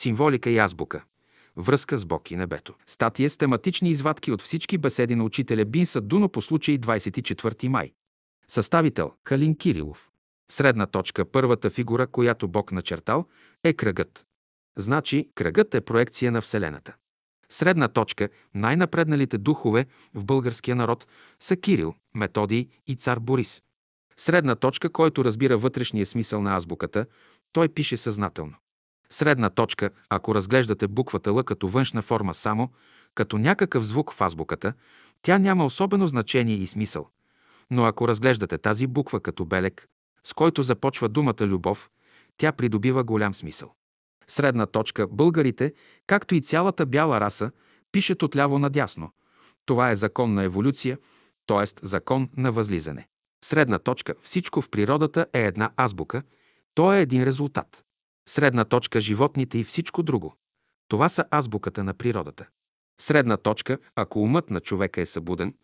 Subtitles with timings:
[0.00, 1.04] символика и азбука,
[1.56, 2.74] връзка с Бог и небето.
[2.86, 7.92] Статия с тематични извадки от всички беседи на учителя Бинса Дуно по случай 24 май.
[8.48, 10.10] Съставител Калин Кирилов.
[10.50, 13.26] Средна точка, първата фигура, която Бог начертал,
[13.64, 14.24] е кръгът.
[14.78, 16.94] Значи, кръгът е проекция на Вселената.
[17.48, 21.06] Средна точка, най-напредналите духове в българския народ
[21.40, 23.62] са Кирил, Методий и цар Борис.
[24.16, 27.06] Средна точка, който разбира вътрешния смисъл на азбуката,
[27.52, 28.56] той пише съзнателно.
[29.12, 32.70] Средна точка, ако разглеждате буквата Л като външна форма само,
[33.14, 34.72] като някакъв звук в азбуката,
[35.22, 37.08] тя няма особено значение и смисъл.
[37.70, 39.88] Но ако разглеждате тази буква като белек,
[40.24, 41.90] с който започва думата любов,
[42.36, 43.74] тя придобива голям смисъл.
[44.28, 45.72] Средна точка българите,
[46.06, 47.50] както и цялата бяла раса,
[47.92, 49.10] пишат отляво надясно.
[49.66, 50.98] Това е закон на еволюция,
[51.46, 51.86] т.е.
[51.86, 53.08] закон на възлизане.
[53.44, 56.22] Средна точка всичко в природата е една азбука,
[56.74, 57.84] то е един резултат.
[58.28, 60.34] Средна точка животните и всичко друго.
[60.88, 62.48] Това са азбуката на природата.
[63.00, 65.54] Средна точка, ако умът на човека е събуден,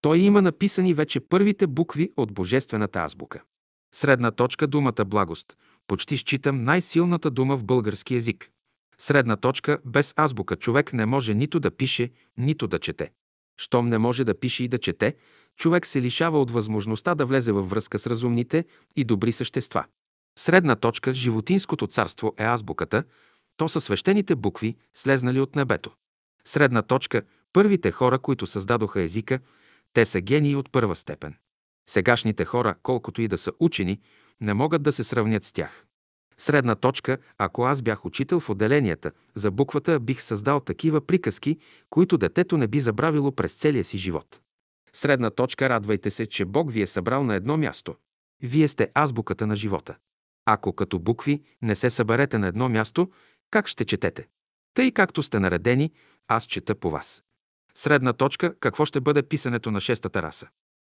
[0.00, 3.42] той има написани вече първите букви от божествената азбука.
[3.94, 5.56] Средна точка думата благост.
[5.86, 8.50] Почти считам най-силната дума в български язик.
[8.98, 13.10] Средна точка без азбука човек не може нито да пише, нито да чете.
[13.56, 15.14] Щом не може да пише и да чете,
[15.56, 18.64] човек се лишава от възможността да влезе във връзка с разумните
[18.96, 19.84] и добри същества.
[20.38, 23.04] Средна точка животинското царство е азбуката,
[23.56, 25.90] то са свещените букви, слезнали от небето.
[26.44, 29.38] Средна точка първите хора, които създадоха езика,
[29.92, 31.34] те са гении от първа степен.
[31.90, 34.00] Сегашните хора, колкото и да са учени,
[34.40, 35.86] не могат да се сравнят с тях.
[36.38, 41.58] Средна точка, ако аз бях учител в отделенията, за буквата бих създал такива приказки,
[41.90, 44.40] които детето не би забравило през целия си живот.
[44.92, 47.94] Средна точка, радвайте се, че Бог ви е събрал на едно място.
[48.42, 49.96] Вие сте азбуката на живота.
[50.46, 53.10] Ако като букви не се съберете на едно място,
[53.50, 54.28] как ще четете?
[54.74, 55.92] Тъй както сте наредени,
[56.28, 57.24] аз чета по вас.
[57.74, 60.48] Средна точка, какво ще бъде писането на шестата раса?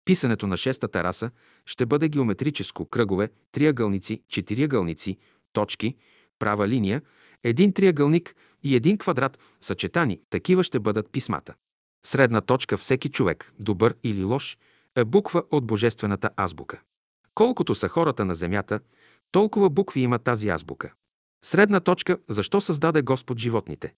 [0.06, 1.32] Писането на шестата раса
[1.66, 5.18] ще бъде геометрическо, кръгове, триъгълници, четириъгълници,
[5.54, 5.96] точки,
[6.40, 7.02] права линия,
[7.44, 11.54] един триъгълник и един квадрат, съчетани, такива ще бъдат писмата.
[12.06, 14.58] Средна точка всеки човек, добър или лош,
[14.96, 16.82] е буква от божествената азбука.
[17.36, 18.80] Колкото са хората на земята,
[19.32, 20.94] толкова букви има тази азбука.
[21.46, 23.94] Средна точка, защо създаде Господ животните?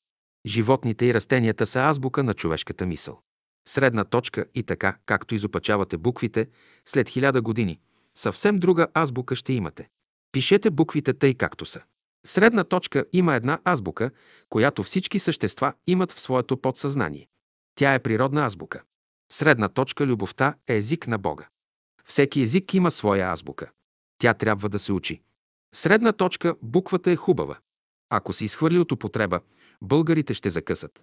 [0.46, 3.20] Животните и растенията са азбука на човешката мисъл.
[3.68, 6.50] Средна точка и така, както изопачавате буквите,
[6.86, 7.80] след хиляда години,
[8.16, 9.90] съвсем друга азбука ще имате.
[10.32, 11.82] Пишете буквите тъй както са.
[12.26, 14.12] Средна точка има една азбука,
[14.50, 17.28] която всички същества имат в своето подсъзнание.
[17.76, 18.84] Тя е природна азбука.
[19.32, 21.48] Средна точка любовта е език на Бога.
[22.06, 23.72] Всеки език има своя азбука.
[24.22, 25.22] Тя трябва да се учи.
[25.76, 27.58] Средна точка буквата е хубава.
[28.10, 29.40] Ако се изхвърли от употреба,
[29.82, 31.02] българите ще закъсат.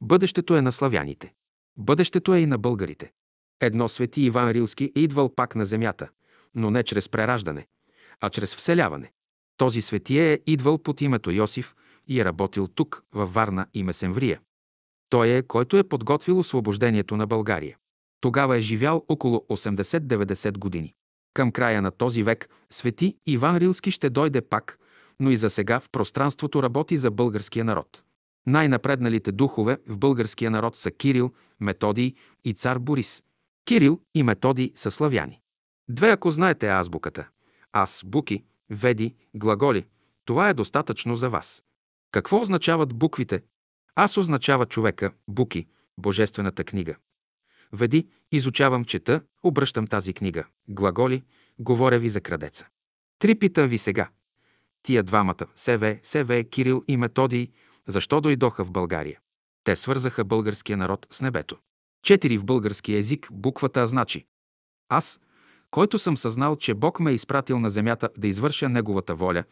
[0.00, 1.32] Бъдещето е на славяните.
[1.78, 3.12] Бъдещето е и на българите.
[3.60, 6.08] Едно свети Иван Рилски е идвал пак на земята,
[6.54, 7.66] но не чрез прераждане,
[8.20, 9.12] а чрез вселяване.
[9.56, 11.74] Този светие е идвал под името Йосиф
[12.08, 14.40] и е работил тук, във Варна и Месенврия.
[15.08, 17.76] Той е, който е подготвил освобождението на България.
[18.20, 20.94] Тогава е живял около 80-90 години.
[21.34, 24.78] Към края на този век свети Иван Рилски ще дойде пак,
[25.20, 28.02] но и за сега в пространството работи за българския народ.
[28.46, 32.14] Най-напредналите духове в българския народ са Кирил, Методий
[32.44, 33.22] и цар Борис.
[33.64, 35.40] Кирил и Методий са славяни.
[35.88, 37.28] Две, ако знаете азбуката.
[37.72, 39.86] Аз, буки, веди, глаголи.
[40.24, 41.62] Това е достатъчно за вас.
[42.12, 43.42] Какво означават буквите?
[43.94, 45.66] Аз означава човека, буки,
[45.98, 46.96] Божествената книга.
[47.72, 50.44] Веди, изучавам, чета, обръщам тази книга.
[50.68, 51.22] Глаголи,
[51.58, 52.66] говоря ви за крадеца.
[53.18, 54.08] Три питам ви сега.
[54.82, 57.48] Тия двамата, Севе, Севе, Кирил и Методий,
[57.88, 59.20] защо дойдоха в България?
[59.64, 61.58] Те свързаха българския народ с небето.
[62.02, 64.26] Четири в български език буквата значи
[64.88, 65.20] Аз,
[65.70, 69.44] който съм съзнал, че Бог ме е изпратил на земята да извърша Неговата воля,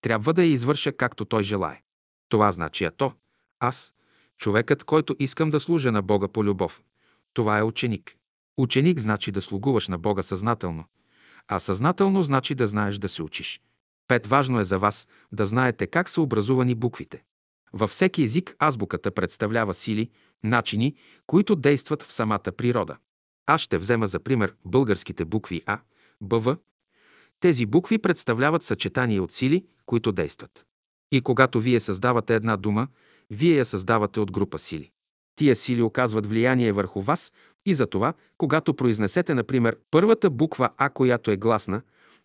[0.00, 1.82] трябва да я извърша както Той желае.
[2.28, 3.12] Това значи а то.
[3.60, 3.94] Аз,
[4.38, 6.82] човекът, който искам да служа на Бога по любов.
[7.34, 8.16] Това е ученик.
[8.56, 10.84] Ученик значи да слугуваш на Бога съзнателно,
[11.48, 13.60] а съзнателно значи да знаеш да се учиш.
[14.08, 17.22] Пет важно е за вас да знаете как са образувани буквите.
[17.72, 20.10] Във всеки език азбуката представлява сили,
[20.44, 20.94] начини,
[21.26, 22.96] които действат в самата природа.
[23.46, 25.80] Аз ще взема за пример българските букви А,
[26.20, 26.56] БВ.
[27.40, 30.66] Тези букви представляват съчетание от сили, които действат.
[31.12, 32.88] И когато вие създавате една дума,
[33.30, 34.90] вие я създавате от група сили.
[35.36, 37.32] Тия сили оказват влияние върху вас
[37.66, 41.82] и за това, когато произнесете, например, първата буква А, която е гласна,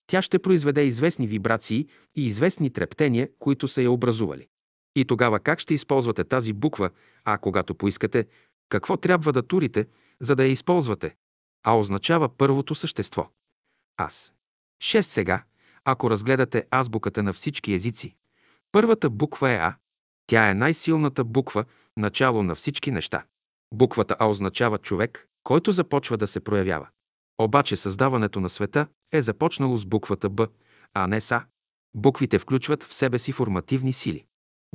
[0.08, 4.48] тя ще произведе известни вибрации и известни трептения, които са я образували.
[4.96, 6.90] И тогава как ще използвате тази буква,
[7.26, 8.28] а когато поискате,
[8.70, 9.88] какво трябва да турите,
[10.20, 11.16] за да я използвате?
[11.64, 13.30] А означава първото същество.
[13.98, 14.34] Аз.
[14.84, 15.44] Шест сега,
[15.86, 18.16] ако разгледате азбуката на всички езици.
[18.72, 19.76] Първата буква е А.
[20.28, 21.66] Тя е най-силната буква,
[21.98, 23.24] начало на всички неща.
[23.74, 26.88] Буквата А означава човек, който започва да се проявява.
[27.42, 30.48] Обаче създаването на света е започнало с буквата Б,
[30.94, 31.46] а не с А.
[31.96, 34.26] Буквите включват в себе си формативни сили.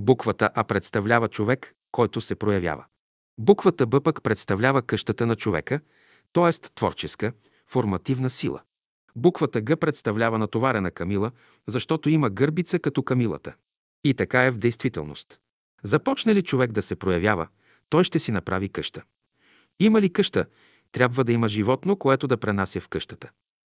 [0.01, 2.85] Буквата А представлява човек, който се проявява.
[3.39, 5.81] Буквата Б пък представлява къщата на човека,
[6.33, 6.53] т.е.
[6.53, 7.33] творческа,
[7.67, 8.63] формативна сила.
[9.17, 11.31] Буквата Г представлява натоварена камила,
[11.67, 13.55] защото има гърбица като камилата.
[14.05, 15.39] И така е в действителност.
[15.83, 17.49] Започне ли човек да се проявява,
[17.89, 19.03] той ще си направи къща.
[19.81, 20.47] Има ли къща,
[20.93, 23.31] трябва да има животно, което да пренася в къщата.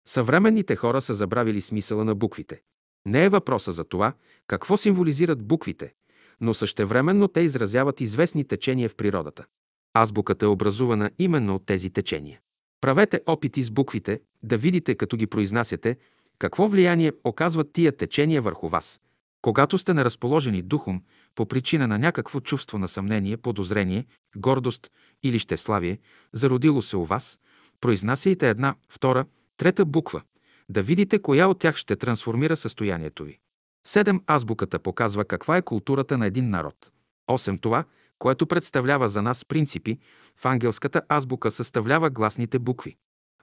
[0.08, 2.62] Съвременните хора са забравили смисъла на буквите.
[3.06, 4.14] Не е въпроса за това,
[4.48, 5.94] какво символизират буквите,
[6.42, 9.46] но същевременно те изразяват известни течения в природата.
[9.94, 12.40] Азбуката е образувана именно от тези течения.
[12.82, 15.98] Правете опити с буквите, да видите, като ги произнасяте,
[16.40, 19.02] какво влияние оказват тия течения върху вас.
[19.42, 21.04] Когато сте неразположени духом,
[21.40, 24.06] по причина на някакво чувство на съмнение, подозрение,
[24.36, 24.92] гордост
[25.24, 26.00] или щеславие,
[26.34, 27.40] зародило се у вас,
[27.82, 29.26] произнасяйте една, втора,
[29.58, 30.22] трета буква,
[30.70, 33.40] да видите коя от тях ще трансформира състоянието ви.
[33.88, 36.92] Седем азбуката показва каква е културата на един народ.
[37.28, 37.84] Осем това,
[38.18, 40.00] което представлява за нас принципи,
[40.38, 42.96] в ангелската азбука съставлява гласните букви.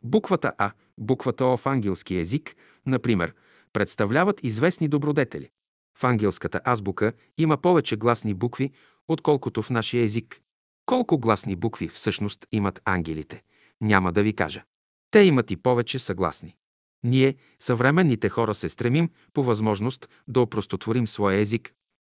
[0.02, 2.56] Буквата А, буквата О в ангелски език,
[2.87, 3.34] например,
[3.72, 5.50] представляват известни добродетели.
[5.98, 8.70] В ангелската азбука има повече гласни букви,
[9.08, 10.40] отколкото в нашия език.
[10.87, 13.43] Колко гласни букви всъщност имат ангелите?
[13.81, 14.64] Няма да ви кажа.
[15.10, 16.56] Те имат и повече съгласни.
[17.04, 21.72] Ние, съвременните хора, се стремим по възможност да опростотворим своя език.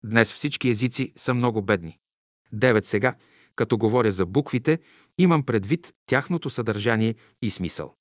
[0.06, 2.00] Днес всички езици са много бедни.
[2.52, 3.16] Девет сега,
[3.56, 4.80] като говоря за буквите,
[5.18, 7.94] имам предвид тяхното съдържание и смисъл.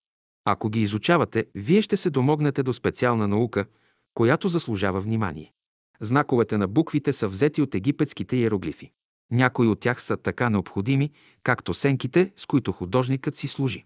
[0.44, 3.64] Ако ги изучавате, вие ще се домогнете до специална наука,
[4.14, 5.52] която заслужава внимание.
[6.00, 8.90] Знаковете на буквите са взети от египетските иероглифи.
[9.30, 11.10] Някои от тях са така необходими,
[11.42, 13.84] както сенките, с които художникът си служи.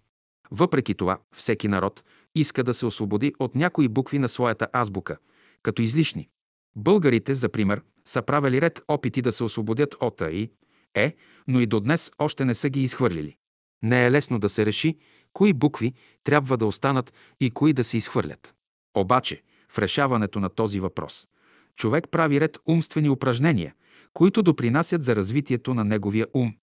[0.51, 2.03] Въпреки това, всеки народ
[2.35, 5.17] иска да се освободи от някои букви на своята азбука,
[5.63, 6.29] като излишни.
[6.75, 10.51] Българите, за пример, са правили ред опити да се освободят от А и
[10.95, 11.15] Е,
[11.47, 13.35] но и до днес още не са ги изхвърлили.
[13.83, 14.97] Не е лесно да се реши
[15.33, 15.93] кои букви
[16.23, 18.55] трябва да останат и кои да се изхвърлят.
[18.97, 21.27] Обаче, в решаването на този въпрос,
[21.75, 23.73] човек прави ред умствени упражнения,
[24.13, 26.53] които допринасят за развитието на неговия ум.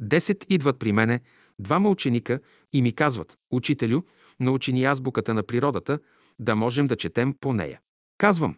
[0.00, 1.20] Десет идват при мене,
[1.58, 2.40] двама ученика,
[2.72, 4.02] и ми казват, учителю,
[4.40, 5.98] научи ни азбуката на природата,
[6.38, 7.80] да можем да четем по нея.
[8.18, 8.56] Казвам,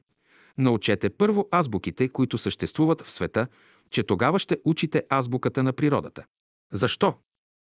[0.59, 3.47] научете първо азбуките, които съществуват в света,
[3.91, 6.25] че тогава ще учите азбуката на природата.
[6.73, 7.15] Защо?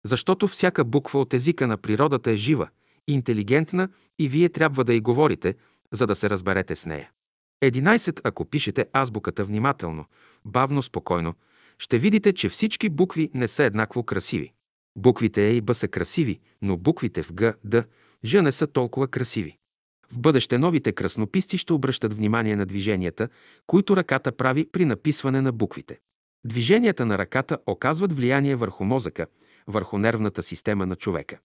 [0.07, 2.69] Защото всяка буква от езика на природата е жива,
[3.09, 3.89] интелигентна
[4.19, 5.55] и вие трябва да й говорите,
[5.93, 7.11] за да се разберете с нея.
[7.63, 8.21] 11.
[8.25, 10.05] Ако пишете азбуката внимателно,
[10.45, 11.35] бавно, спокойно,
[11.79, 14.53] ще видите, че всички букви не са еднакво красиви.
[14.99, 17.85] Буквите Е и Б са красиви, но буквите в Г, Д,
[18.25, 19.57] Ж не са толкова красиви.
[20.13, 23.29] В бъдеще новите краснописци ще обръщат внимание на движенията,
[23.67, 25.99] които ръката прави при написване на буквите.
[26.45, 29.27] Движенията на ръката оказват влияние върху мозъка,
[29.67, 31.39] върху нервната система на човека.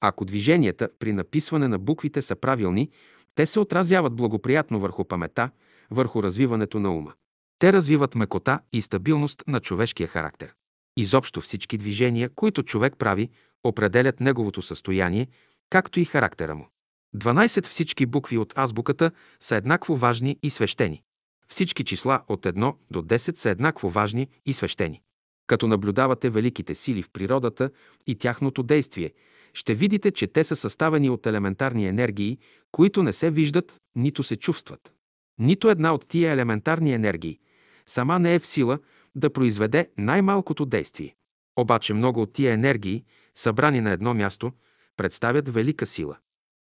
[0.00, 2.90] Ако движенията при написване на буквите са правилни,
[3.34, 5.50] те се отразяват благоприятно върху памета,
[5.90, 7.12] върху развиването на ума.
[7.58, 10.54] Те развиват мекота и стабилност на човешкия характер.
[10.96, 13.30] Изобщо всички движения, които човек прави,
[13.64, 15.28] определят неговото състояние,
[15.70, 16.68] както и характера му.
[17.16, 19.10] 12 всички букви от азбуката
[19.40, 21.02] са еднакво важни и свещени.
[21.48, 25.00] Всички числа от 1 до 10 са еднакво важни и свещени.
[25.46, 27.70] Като наблюдавате великите сили в природата
[28.06, 29.12] и тяхното действие,
[29.54, 32.38] ще видите, че те са съставени от елементарни енергии,
[32.72, 34.94] които не се виждат, нито се чувстват.
[35.38, 37.38] Нито една от тия елементарни енергии
[37.86, 38.78] сама не е в сила
[39.14, 41.14] да произведе най-малкото действие.
[41.56, 43.04] Обаче много от тия енергии,
[43.34, 44.52] събрани на едно място,
[44.96, 46.16] представят велика сила.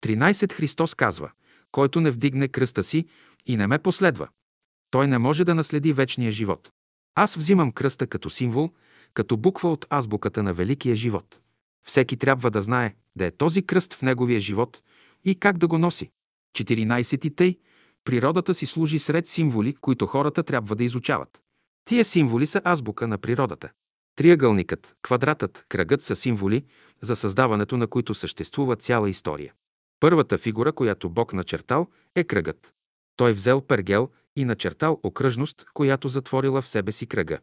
[0.03, 1.31] 13 Христос казва,
[1.71, 3.05] който не вдигне кръста си
[3.45, 4.27] и не ме последва,
[4.91, 6.71] той не може да наследи вечния живот.
[7.15, 8.71] Аз взимам кръста като символ,
[9.13, 11.39] като буква от азбуката на великия живот.
[11.87, 14.83] Всеки трябва да знае да е този кръст в неговия живот
[15.23, 16.09] и как да го носи.
[16.57, 17.57] 14 тъй,
[18.03, 21.41] природата си служи сред символи, които хората трябва да изучават.
[21.85, 23.69] Тия символи са азбука на природата.
[24.15, 26.65] Триъгълникът, квадратът, кръгът са символи,
[27.01, 29.53] за създаването на които съществува цяла история.
[29.99, 32.73] Първата фигура, която Бог начертал, е кръгът.
[33.15, 37.39] Той взел пергел и начертал окръжност, която затворила в себе си кръга.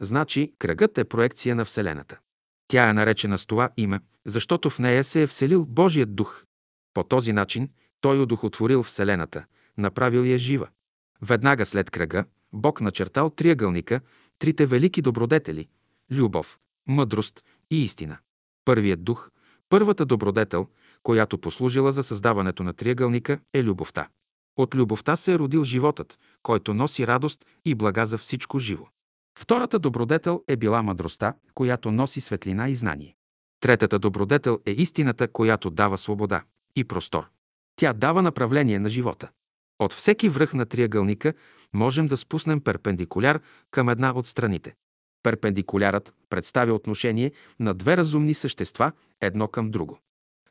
[0.00, 2.18] Значи, кръгът е проекция на Вселената.
[2.68, 6.44] Тя е наречена с това име, защото в нея се е вселил Божият дух.
[6.94, 7.68] По този начин
[8.00, 9.44] той удохотворил Вселената,
[9.78, 10.68] направил я жива.
[11.22, 14.00] Веднага след кръга Бог начертал триъгълника,
[14.38, 15.68] трите велики добродетели–
[16.10, 18.18] любов, мъдрост и истина.
[18.64, 19.30] Първият дух,
[19.68, 20.68] първата добродетел,
[21.02, 24.08] която послужила за създаването на триъгълника, е любовта.
[24.56, 28.86] От любовта се е родил животът, който носи радост и блага за всичко живо.
[29.38, 33.16] Втората добродетел е била мъдростта, която носи светлина и знание.
[33.60, 36.42] Третата добродетел е истината, която дава свобода
[36.76, 37.30] и простор.
[37.76, 39.30] Тя дава направление на живота.
[39.78, 41.34] От всеки връх на триъгълника
[41.72, 44.74] можем да спуснем перпендикуляр към една от страните.
[45.22, 49.98] Перпендикулярът представя отношение на две разумни същества едно към друго.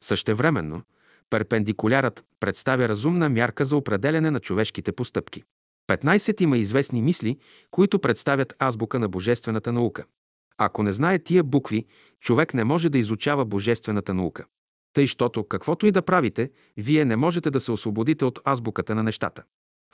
[0.02, 0.82] Същевременно,
[1.30, 5.44] перпендикулярът представя разумна мярка за определене на човешките постъпки.
[5.90, 7.38] 15 има известни мисли,
[7.72, 10.06] които представят азбука на божествената наука.
[10.58, 11.86] Ако не знае тия букви,
[12.20, 14.46] човек не може да изучава божествената наука.
[14.94, 19.04] Тъй, щото каквото и да правите, вие не можете да се освободите от азбуката на
[19.04, 19.44] нещата.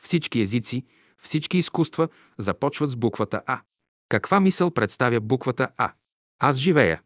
[0.02, 0.86] Всички езици,
[1.18, 3.62] всички изкуства започват с буквата А.
[4.10, 5.94] Каква мисъл представя буквата А?
[6.40, 7.02] Аз живея.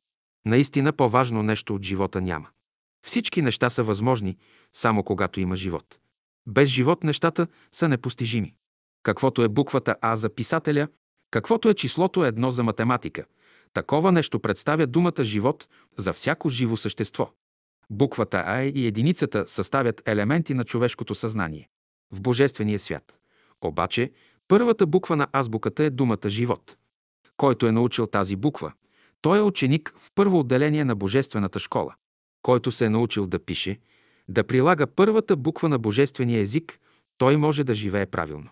[0.45, 2.49] Наистина по-важно нещо от живота няма.
[3.05, 4.37] Всички неща са възможни,
[4.73, 5.99] само когато има живот.
[6.47, 8.55] Без живот нещата са непостижими.
[9.03, 10.87] Каквото е буквата А за писателя,
[11.31, 13.25] каквото е числото едно за математика,
[13.73, 15.67] такова нещо представя думата живот
[15.97, 17.31] за всяко живо същество.
[17.89, 21.69] Буквата А и единицата съставят елементи на човешкото съзнание.
[22.11, 23.17] В Божествения свят.
[23.61, 24.11] Обаче,
[24.47, 26.77] първата буква на азбуката е думата живот.
[27.37, 28.73] Който е научил тази буква,
[29.21, 31.95] той е ученик в първо отделение на Божествената школа.
[32.41, 33.79] Който се е научил да пише,
[34.27, 36.79] да прилага първата буква на Божествения език,
[37.17, 38.49] той може да живее правилно.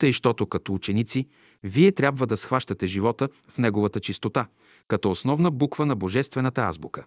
[0.00, 1.28] Тъй, щото като ученици,
[1.62, 4.46] вие трябва да схващате живота в неговата чистота,
[4.88, 7.04] като основна буква на Божествената азбука.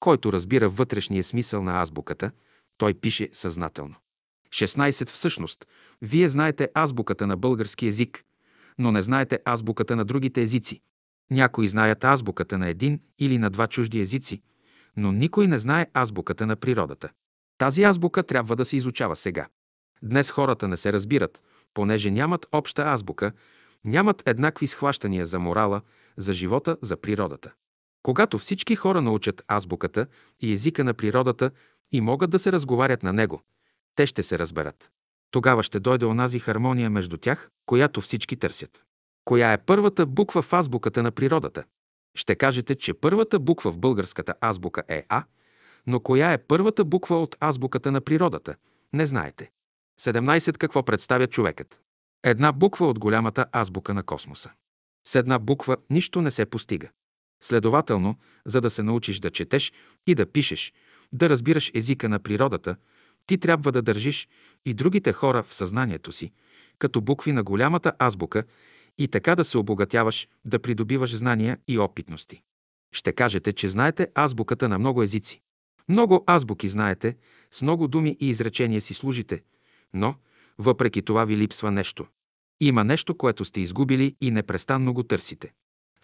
[0.00, 2.30] Който разбира вътрешния смисъл на азбуката,
[2.78, 3.94] той пише съзнателно.
[4.50, 5.08] 16.
[5.08, 5.66] Всъщност,
[6.02, 8.24] вие знаете азбуката на български език,
[8.78, 10.80] но не знаете азбуката на другите езици.
[11.30, 14.42] Някои знаят азбуката на един или на два чужди езици,
[14.96, 17.08] но никой не знае азбуката на природата.
[17.58, 19.46] Тази азбука трябва да се изучава сега.
[20.02, 21.42] Днес хората не се разбират,
[21.74, 23.32] понеже нямат обща азбука,
[23.84, 25.80] нямат еднакви схващания за морала,
[26.16, 27.52] за живота, за природата.
[28.02, 30.06] Когато всички хора научат азбуката
[30.40, 31.50] и езика на природата
[31.92, 33.42] и могат да се разговарят на него,
[33.94, 34.90] те ще се разберат.
[35.30, 38.84] Тогава ще дойде онази хармония между тях, която всички търсят.
[39.24, 41.64] Коя е първата буква в азбуката на природата?
[42.14, 45.24] Ще кажете, че първата буква в българската азбука е А,
[45.86, 48.54] но коя е първата буква от азбуката на природата?
[48.92, 49.50] Не знаете.
[50.00, 50.56] 17.
[50.58, 51.80] Какво представя човекът?
[52.24, 54.50] Една буква от голямата азбука на космоса.
[55.08, 56.88] С една буква нищо не се постига.
[57.42, 59.72] Следователно, за да се научиш да четеш
[60.06, 60.72] и да пишеш,
[61.12, 62.76] да разбираш езика на природата,
[63.26, 64.28] ти трябва да държиш
[64.64, 66.32] и другите хора в съзнанието си,
[66.78, 68.44] като букви на голямата азбука
[68.98, 72.42] и така да се обогатяваш, да придобиваш знания и опитности.
[72.92, 75.40] Ще кажете, че знаете азбуката на много езици.
[75.88, 77.16] Много азбуки знаете,
[77.52, 79.42] с много думи и изречения си служите,
[79.94, 80.14] но
[80.58, 82.06] въпреки това ви липсва нещо.
[82.60, 85.52] Има нещо, което сте изгубили и непрестанно го търсите.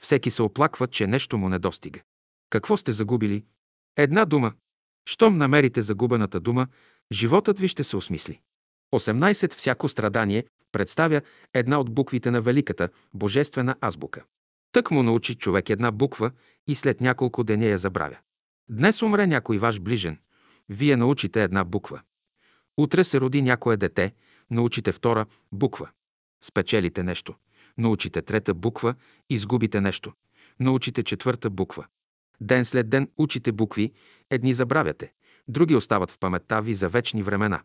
[0.00, 2.00] Всеки се оплаква, че нещо му не достига.
[2.50, 3.44] Какво сте загубили?
[3.96, 4.52] Една дума.
[5.08, 6.66] Щом намерите загубената дума,
[7.12, 8.40] животът ви ще се осмисли.
[8.94, 9.52] 18.
[9.52, 11.22] Всяко страдание представя
[11.54, 14.24] една от буквите на великата божествена азбука.
[14.72, 16.30] Тък му научи човек една буква
[16.66, 18.16] и след няколко деня я забравя.
[18.70, 20.18] Днес умре някой ваш ближен.
[20.68, 22.00] Вие научите една буква.
[22.76, 24.12] Утре се роди някое дете,
[24.50, 25.88] научите втора буква.
[26.44, 27.34] Спечелите нещо.
[27.78, 28.94] Научите трета буква,
[29.30, 30.12] изгубите нещо.
[30.60, 31.86] Научите четвърта буква.
[32.40, 33.92] Ден след ден учите букви,
[34.30, 35.12] едни забравяте,
[35.48, 37.62] други остават в паметта ви за вечни времена.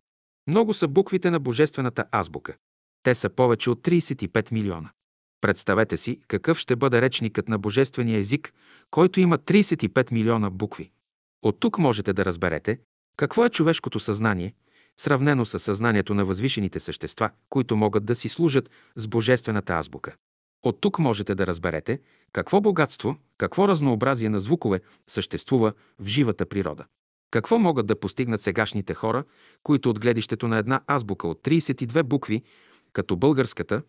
[0.48, 2.56] Много са буквите на Божествената азбука.
[3.04, 4.90] Те са повече от 35 милиона.
[5.42, 8.54] Представете си какъв ще бъде речникът на Божествения език,
[8.92, 10.92] който има 35 милиона букви.
[11.42, 12.80] От тук можете да разберете
[13.18, 14.54] какво е човешкото съзнание,
[14.98, 20.16] сравнено с съзнанието на възвишените същества, които могат да си служат с Божествената азбука.
[20.64, 22.00] От тук можете да разберете
[22.34, 26.86] какво богатство, какво разнообразие на звукове съществува в живата природа.
[27.32, 29.24] Какво могат да постигнат сегашните хора,
[29.64, 32.44] които от гледището на една азбука от 32 букви,
[32.94, 33.82] като българската,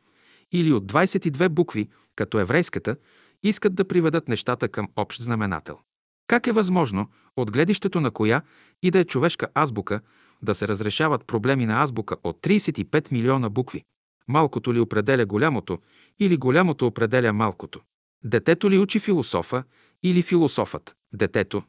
[0.53, 2.97] или от 22 букви, като еврейската,
[3.43, 5.79] искат да приведат нещата към общ знаменател?
[6.27, 8.43] Как е възможно, от гледището на коя
[8.83, 10.01] и да е човешка азбука,
[10.43, 13.85] да се разрешават проблеми на азбука от 35 милиона букви?
[14.29, 15.79] Малкото ли определя голямото
[16.21, 17.81] или голямото определя малкото?
[18.25, 19.65] Детето ли учи философа
[20.03, 20.97] или философът?
[21.13, 21.63] Детето.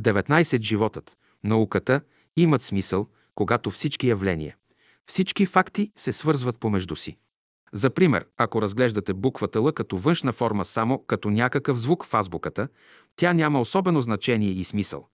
[0.00, 0.62] 19.
[0.62, 2.00] Животът, науката
[2.36, 4.56] имат смисъл, когато всички явления,
[5.06, 7.16] всички факти се свързват помежду си.
[7.72, 12.68] За пример, ако разглеждате буквата Л като външна форма само като някакъв звук в азбуката,
[13.16, 15.08] тя няма особено значение и смисъл.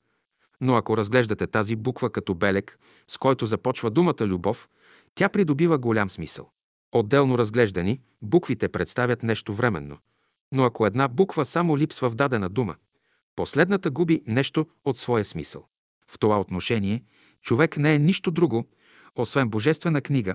[0.64, 2.78] Но ако разглеждате тази буква като белек,
[3.08, 4.68] с който започва думата любов,
[5.14, 6.50] тя придобива голям смисъл.
[6.92, 9.98] Отделно разглеждани, буквите представят нещо временно.
[10.52, 12.76] Но ако една буква само липсва в дадена дума,
[13.36, 15.66] последната губи нещо от своя смисъл.
[16.08, 17.04] В това отношение
[17.42, 18.64] човек не е нищо друго,
[19.16, 20.34] освен божествена книга,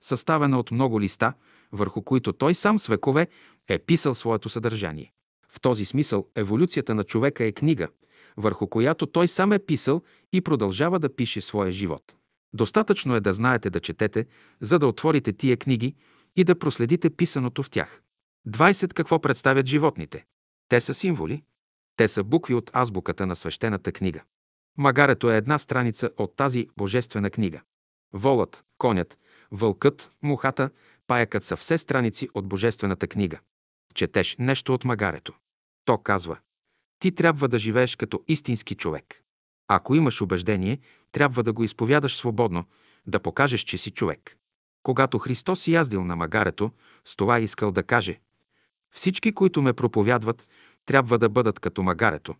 [0.00, 1.32] съставена от много листа,
[1.72, 3.26] върху които той сам с векове
[3.68, 5.12] е писал своето съдържание.
[5.48, 7.88] В този смисъл еволюцията на човека е книга,
[8.36, 10.02] върху която той сам е писал
[10.32, 12.16] и продължава да пише своя живот.
[12.52, 14.26] Достатъчно е да знаете да четете,
[14.60, 15.94] за да отворите тия книги
[16.36, 18.02] и да проследите писаното в тях.
[18.48, 18.92] 20.
[18.92, 20.24] Какво представят животните?
[20.68, 21.42] Те са символи.
[21.96, 24.22] Те са букви от азбуката на свещената книга.
[24.78, 27.60] Магарето е една страница от тази божествена книга.
[28.12, 29.18] Волът, конят,
[29.50, 30.70] вълкът, мухата,
[31.06, 33.38] паякът са все страници от божествената книга.
[33.94, 35.32] Четеш нещо от магарето.
[35.84, 36.38] То казва,
[36.98, 39.22] ти трябва да живееш като истински човек.
[39.68, 40.78] Ако имаш убеждение,
[41.12, 42.64] трябва да го изповядаш свободно,
[43.06, 44.38] да покажеш, че си човек.
[44.82, 46.70] Когато Христос яздил на магарето,
[47.04, 48.20] с това искал да каже
[48.94, 50.48] Всички, които ме проповядват,
[50.86, 52.34] трябва да бъдат като магарето,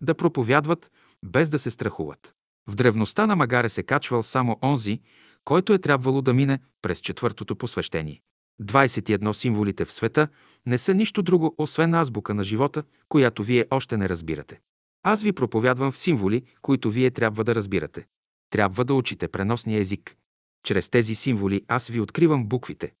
[0.00, 0.90] да проповядват,
[1.24, 2.34] без да се страхуват.
[2.66, 5.00] В древността на магаре се качвал само онзи,
[5.44, 8.22] който е трябвало да мине през четвъртото посвещение.
[8.62, 10.28] 21 символите в света
[10.66, 14.60] не са нищо друго, освен азбука на живота, която вие още не разбирате.
[15.02, 18.06] Аз ви проповядвам в символи, които вие трябва да разбирате.
[18.50, 20.16] Трябва да учите преносния език.
[20.64, 22.92] Чрез тези символи аз ви откривам буквите.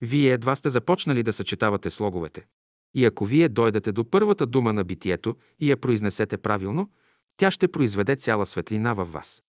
[0.00, 2.46] Вие едва сте започнали да съчетавате слоговете.
[2.94, 6.90] И ако вие дойдете до първата дума на битието и я произнесете правилно,
[7.36, 9.42] тя ще произведе цяла светлина във вас.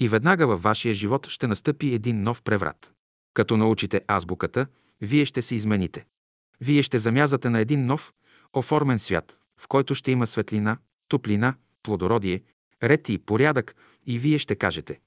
[0.00, 2.92] И веднага във вашия живот ще настъпи един нов преврат.
[3.34, 4.66] Като научите азбуката,
[5.00, 6.06] вие ще се измените.
[6.60, 8.12] Вие ще замязате на един нов,
[8.52, 10.78] оформен свят, в който ще има светлина,
[11.08, 12.42] топлина, плодородие,
[12.82, 15.00] ред и порядък, и вие ще кажете.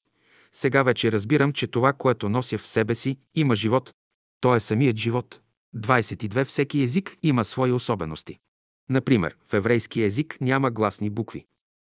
[0.54, 3.94] Сега вече разбирам, че това, което нося в себе си, има живот.
[4.42, 5.42] То е самият живот.
[5.76, 6.46] 22.
[6.46, 8.40] Всеки език има свои особености.
[8.90, 11.46] Например, в еврейски език няма гласни букви.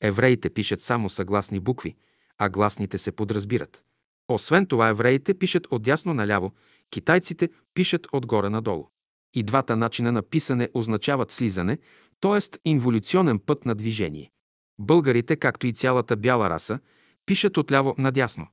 [0.01, 1.95] Евреите пишат само съгласни букви,
[2.37, 3.83] а гласните се подразбират.
[4.27, 6.53] Освен това, евреите пишат от дясно наляво,
[6.91, 8.87] китайците пишат отгоре надолу.
[9.33, 11.77] И двата начина на писане означават слизане,
[12.21, 12.69] т.е.
[12.69, 14.31] инволюционен път на движение.
[14.79, 16.79] Българите, както и цялата бяла раса,
[17.25, 18.47] пишат отляво надясно.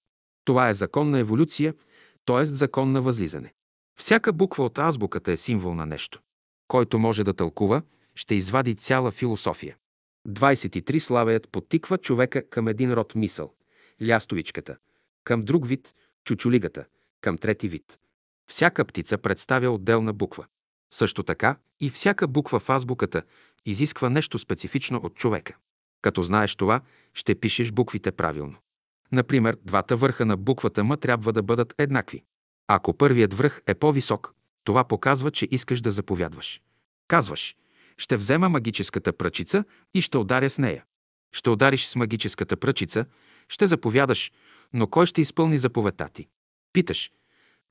[0.45, 1.75] Това е закон на еволюция,
[2.25, 2.45] т.е.
[2.45, 3.53] закон на възлизане.
[3.99, 6.21] Всяка буква от азбуката е символ на нещо.
[6.69, 7.83] Който може да тълкува,
[8.15, 9.77] ще извади цяла философия.
[10.29, 13.55] 23 славеят подтиква човека към един род мисъл–
[14.09, 14.77] лястовичката,
[15.25, 16.85] към друг вид– чучулигата,
[17.21, 17.99] към трети вид.
[18.47, 20.47] Всяка птица представя отделна буква.
[20.95, 23.23] Също така и всяка буква в азбуката
[23.67, 25.57] изисква нещо специфично от човека.
[26.03, 26.81] Като знаеш това,
[27.15, 28.59] ще пишеш буквите правилно.
[29.13, 32.23] Например, двата върха на буквата М трябва да бъдат еднакви.
[32.69, 36.61] Ако първият връх е по-висок, това показва, че искаш да заповядваш.
[37.09, 37.57] Казваш,
[37.99, 40.85] ще взема магическата пръчица и ще ударя с нея.
[41.33, 43.07] Ще удариш с магическата пръчица,
[43.49, 44.33] ще заповядаш,
[44.73, 46.29] но кой ще изпълни заповедта ти?
[46.73, 47.11] Питаш,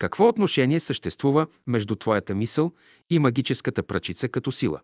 [0.02, 2.72] какво отношение съществува между твоята мисъл
[3.10, 4.82] и магическата пръчица като сила?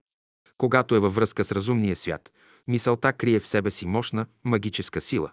[0.57, 2.31] Когато е във връзка с разумния свят,
[2.67, 5.31] мисълта крие в себе си мощна магическа сила.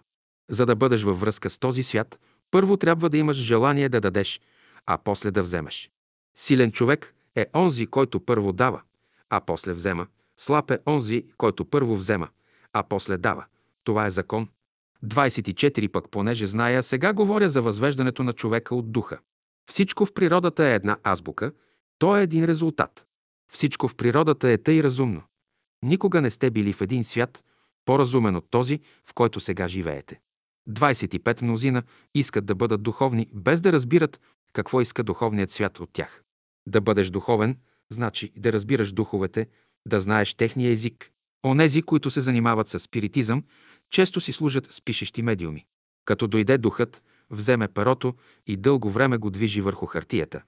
[0.49, 2.19] За да бъдеш във връзка с този свят,
[2.51, 4.41] първо трябва да имаш желание да дадеш,
[4.85, 5.91] а после да вземеш.
[6.37, 8.81] Силен човек е онзи, който първо дава,
[9.29, 10.07] а после взема.
[10.37, 12.29] Слаб е онзи, който първо взема,
[12.73, 13.45] а после дава.
[13.83, 14.47] Това е закон.
[15.05, 19.19] 24 пък, понеже зная, сега говоря за възвеждането на човека от духа.
[19.69, 21.51] Всичко в природата е една азбука,
[21.99, 23.05] то е един резултат.
[23.51, 25.23] Всичко в природата е тъй разумно.
[25.83, 27.43] Никога не сте били в един свят,
[27.85, 30.19] по-разумен от този, в който сега живеете.
[30.69, 31.83] 25 мнозина
[32.15, 34.21] искат да бъдат духовни, без да разбират
[34.53, 36.23] какво иска духовният свят от тях.
[36.67, 37.57] Да бъдеш духовен,
[37.91, 39.47] значи да разбираш духовете,
[39.87, 41.11] да знаеш техния език.
[41.45, 43.43] Онези, които се занимават с спиритизъм,
[43.89, 45.65] често си служат с пишещи медиуми.
[46.05, 48.13] Като дойде духът, вземе перото
[48.47, 50.43] и дълго време го движи върху хартията.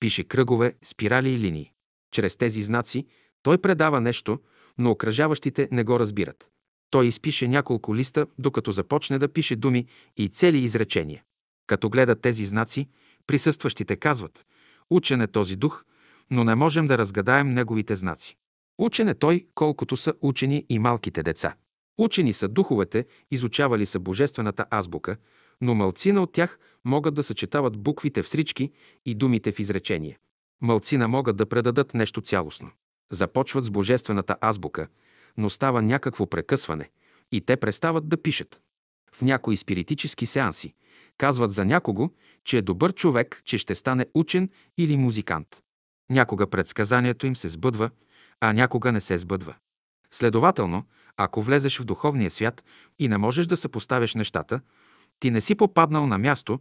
[0.00, 1.72] Пише кръгове, спирали и линии.
[2.10, 3.06] Чрез тези знаци
[3.42, 4.40] той предава нещо,
[4.78, 6.50] но окръжаващите не го разбират.
[6.90, 11.22] Той изпише няколко листа, докато започне да пише думи и цели изречения.
[11.66, 12.88] Като гледат тези знаци,
[13.26, 14.46] присъстващите казват
[14.90, 15.84] Учен е този дух,
[16.30, 18.36] но не можем да разгадаем неговите знаци.
[18.78, 21.54] Учен е той, колкото са учени и малките деца.
[21.98, 25.16] Учени са духовете, изучавали са божествената азбука,
[25.60, 28.72] но мълцина от тях могат да съчетават буквите в срички
[29.06, 30.18] и думите в изречение.
[30.60, 32.70] Мълцина могат да предадат нещо цялостно.
[33.12, 34.88] Започват с божествената азбука,
[35.36, 36.90] но става някакво прекъсване
[37.32, 38.60] и те престават да пишат.
[39.12, 40.74] В някои спиритически сеанси
[41.18, 42.10] казват за някого,
[42.44, 45.62] че е добър човек, че ще стане учен или музикант.
[46.10, 47.90] Някога предсказанието им се сбъдва,
[48.40, 49.54] а някога не се сбъдва.
[50.10, 50.84] Следователно,
[51.16, 52.64] ако влезеш в духовния свят
[52.98, 54.60] и не можеш да съпоставяш нещата,
[55.20, 56.60] ти не си попаднал на място,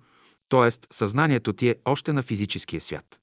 [0.49, 0.93] т.е.
[0.93, 3.19] съзнанието ти е още на физическия свят.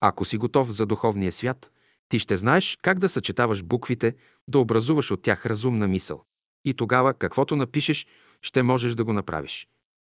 [0.00, 1.70] Ако си готов за духовния свят,
[2.08, 4.14] ти ще знаеш как да съчетаваш буквите,
[4.48, 6.24] да образуваш от тях разумна мисъл.
[6.64, 8.06] И тогава, каквото напишеш,
[8.42, 9.68] ще можеш да го направиш.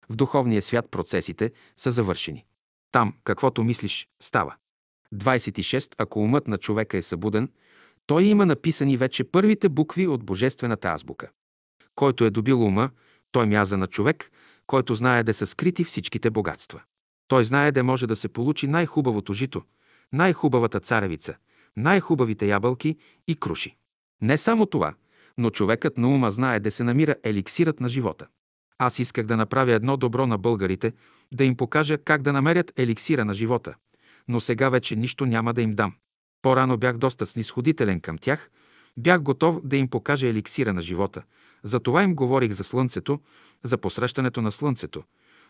[0.08, 2.44] В духовния свят процесите са завършени.
[2.92, 4.54] Там, каквото мислиш, става.
[5.14, 5.94] 26.
[5.98, 7.52] Ако умът на човека е събуден,
[8.06, 11.30] той има написани вече първите букви от Божествената азбука.
[11.94, 12.90] Който е добил ума,
[13.32, 14.30] той мяза на човек,
[14.66, 16.82] който знае да са скрити всичките богатства.
[17.28, 19.62] Той знае да може да се получи най-хубавото жито,
[20.12, 21.34] най-хубавата царевица,
[21.76, 22.96] най-хубавите ябълки
[23.28, 23.76] и круши.
[24.22, 24.94] Не само това,
[25.38, 28.26] но човекът на ума знае да се намира еликсирът на живота.
[28.78, 30.92] Аз исках да направя едно добро на българите,
[31.34, 33.74] да им покажа как да намерят еликсира на живота,
[34.28, 35.94] но сега вече нищо няма да им дам.
[36.42, 38.50] По-рано бях доста снисходителен към тях,
[38.96, 41.22] бях готов да им покажа еликсира на живота.
[41.62, 43.20] Затова им говорих за слънцето,
[43.64, 45.02] за посрещането на слънцето.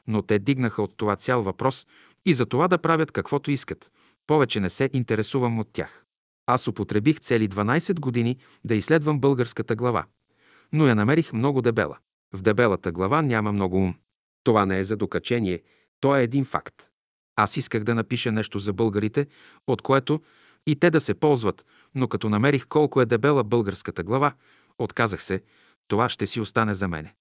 [0.06, 1.86] Но те дигнаха от това цял въпрос
[2.26, 3.90] и за това да правят каквото искат.
[4.26, 6.04] Повече не се интересувам от тях.
[6.46, 10.04] Аз употребих цели 12 години да изследвам българската глава.
[10.72, 11.98] Но я намерих много дебела.
[12.32, 13.94] В дебелата глава няма много ум.
[14.44, 15.62] Това не е за докачение,
[16.00, 16.74] то е един факт.
[17.36, 19.26] Аз исках да напиша нещо за българите,
[19.66, 20.20] от което
[20.66, 21.64] и те да се ползват,
[21.94, 24.32] но като намерих колко е дебела българската глава,
[24.78, 25.42] отказах се,
[25.88, 27.14] това ще си остане за мене.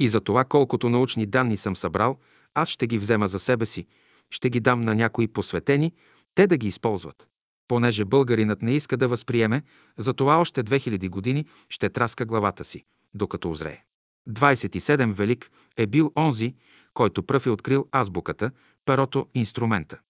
[0.00, 2.18] И за това колкото научни данни съм събрал,
[2.54, 3.86] аз ще ги взема за себе си,
[4.30, 5.92] ще ги дам на някои посветени,
[6.34, 7.28] те да ги използват.
[7.68, 9.62] Понеже българинът не иска да възприеме,
[9.98, 13.82] затова още 2000 години ще траска главата си, докато озрее.
[14.28, 16.54] 27 велик е бил онзи,
[16.94, 18.50] който пръв е открил азбуката,
[18.84, 20.00] перото, инструмента.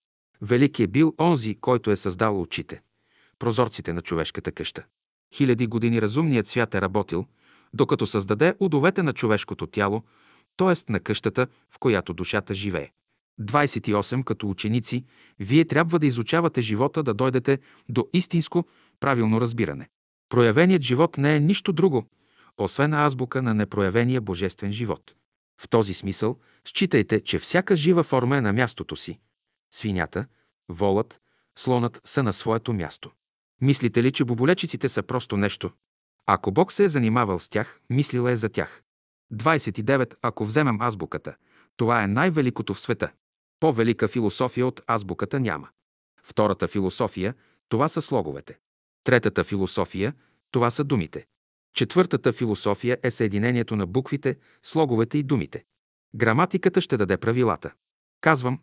[0.43, 2.83] Велик е бил онзи, който е създал очите,
[3.39, 4.85] прозорците на човешката къща.
[5.35, 7.27] Хиляди години разумният свят е работил,
[7.75, 10.03] докато създаде удовете на човешкото тяло,
[10.57, 10.93] т.е.
[10.93, 12.91] на къщата, в която душата живее.
[13.41, 14.25] 28.
[14.25, 15.05] Като ученици,
[15.39, 17.59] вие трябва да изучавате живота, да дойдете
[17.89, 18.65] до истинско,
[19.01, 19.89] правилно разбиране.
[20.29, 22.07] Проявеният живот не е нищо друго,
[22.59, 25.15] освен азбука на непроявения божествен живот.
[25.61, 29.19] В този смисъл, считайте, че всяка жива форма е на мястото си.
[29.75, 30.27] Свинята,
[30.69, 31.21] волът,
[31.59, 33.11] слонът са на своето място.
[33.61, 35.71] Мислите ли, че боболечиците са просто нещо?
[36.27, 38.83] Ако Бог се е занимавал с тях, мислил е за тях.
[39.35, 40.15] 29.
[40.23, 41.37] Ако вземем азбуката,
[41.77, 43.13] това е най-великото в света.
[43.61, 45.69] По-велика философия от азбуката няма.
[46.23, 47.35] Втората философия–
[47.69, 48.59] това са слоговете.
[49.05, 50.15] Третата философия–
[50.51, 51.27] това са думите.
[51.75, 55.65] Четвъртата философия е съединението на буквите, слоговете и думите.
[56.15, 57.73] Граматиката ще даде правилата.
[58.21, 58.61] Казвам,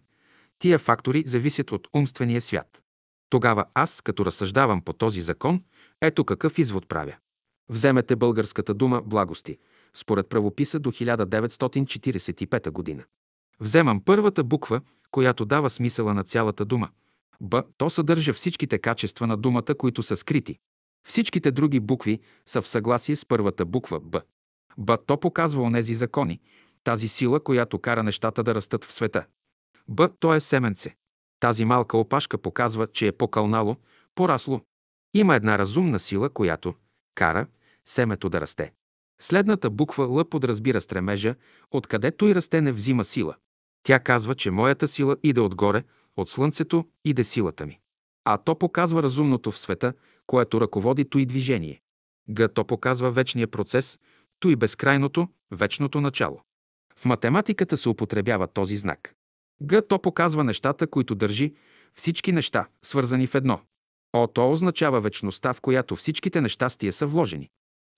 [0.59, 2.81] тия фактори зависят от умствения свят.
[3.29, 5.63] Тогава аз, като разсъждавам по този закон,
[6.01, 7.15] ето какъв извод правя.
[7.69, 9.57] Вземете българската дума благости,
[9.93, 13.03] според правописа до 1945 година.
[13.59, 16.89] Вземам първата буква, която дава смисъла на цялата дума.
[17.41, 17.63] Б.
[17.77, 20.57] То съдържа всичките качества на думата, които са скрити.
[21.07, 24.21] Всичките други букви са в съгласие с първата буква Б.
[24.77, 24.97] Б.
[25.05, 26.39] То показва онези закони,
[26.83, 29.25] тази сила, която кара нещата да растат в света.
[29.87, 30.09] Б.
[30.19, 30.95] То е семенце.
[31.39, 33.75] Тази малка опашка показва, че е покълнало,
[34.15, 34.61] порасло.
[35.13, 36.73] Има една разумна сила, която
[37.15, 37.47] кара
[37.89, 38.71] семето да расте.
[39.21, 41.35] Следната буква Л подразбира стремежа,
[41.71, 43.35] откъдето и расте не взима сила.
[43.83, 45.83] Тя казва, че моята сила иде отгоре,
[46.17, 47.79] от слънцето иде силата ми.
[48.25, 49.93] А то показва разумното в света,
[50.27, 51.81] което ръководи и движение.
[52.35, 53.99] Г то показва вечния процес,
[54.45, 56.41] и безкрайното, вечното начало.
[56.95, 59.15] В математиката се употребява този знак.
[59.69, 61.53] Г то показва нещата, които държи,
[61.93, 63.59] всички неща, свързани в едно.
[64.13, 67.49] О то означава вечността, в която всичките нещастия са вложени.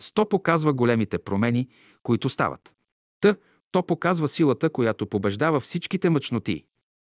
[0.01, 1.67] Сто показва големите промени,
[2.03, 2.73] които стават.
[3.21, 3.35] Т
[3.71, 6.65] то показва силата, която побеждава всичките мъчноти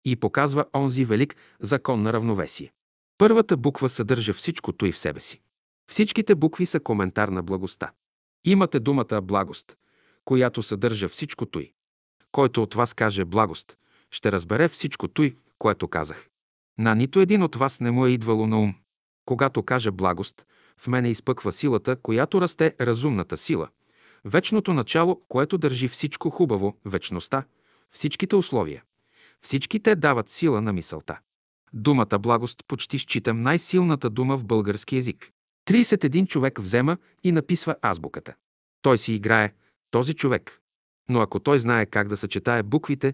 [0.06, 2.72] и показва онзи велик закон на равновесие.
[3.18, 5.42] Първата буква съдържа всичкото и в себе си.
[5.92, 7.92] Всичките букви са коментар на благостта.
[8.46, 9.78] Имате думата благост,
[10.26, 11.74] която съдържа всичкото й.
[12.32, 13.78] Който от вас каже благост,
[14.12, 16.28] ще разбере всичкото й, което казах.
[16.80, 18.76] На нито един от вас не му е идвало на ум.
[19.26, 20.46] Когато кажа благост,
[20.80, 23.68] в мене изпъква силата, която расте разумната сила.
[24.26, 27.44] Вечното начало, което държи всичко хубаво, вечността,
[27.92, 28.84] всичките условия.
[29.40, 31.20] Всички те дават сила на мисълта.
[31.74, 35.32] Думата благост почти считам най-силната дума в български язик.
[35.68, 38.34] 31 човек взема и написва азбуката.
[38.82, 39.54] Той си играе,
[39.92, 40.60] този човек.
[41.10, 43.14] Но ако той знае как да съчетае буквите,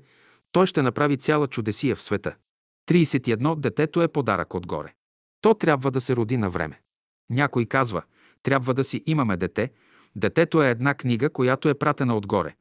[0.51, 2.35] той ще направи цяла чудесия в света.
[2.89, 3.55] 31.
[3.55, 4.93] Детето е подарък отгоре.
[5.41, 6.81] То трябва да се роди на време.
[7.29, 8.01] Някой казва,
[8.43, 9.71] трябва да си имаме дете.
[10.15, 12.55] Детето е една книга, която е пратена отгоре.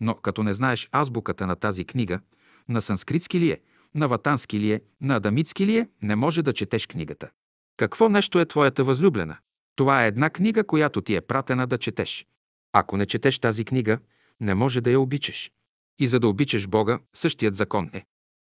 [0.00, 2.20] Но като не знаеш азбуката на тази книга,
[2.68, 3.60] на санскритски ли е,
[3.94, 7.30] на ватански ли е, на адамитски ли е, не може да четеш книгата.
[7.76, 9.36] Какво нещо е твоята възлюблена?
[9.76, 12.26] Това е една книга, която ти е пратена да четеш.
[12.72, 13.98] Ако не четеш тази книга,
[14.40, 15.50] не може да я обичаш.
[15.98, 18.04] И за да обичаш Бога, същият закон е.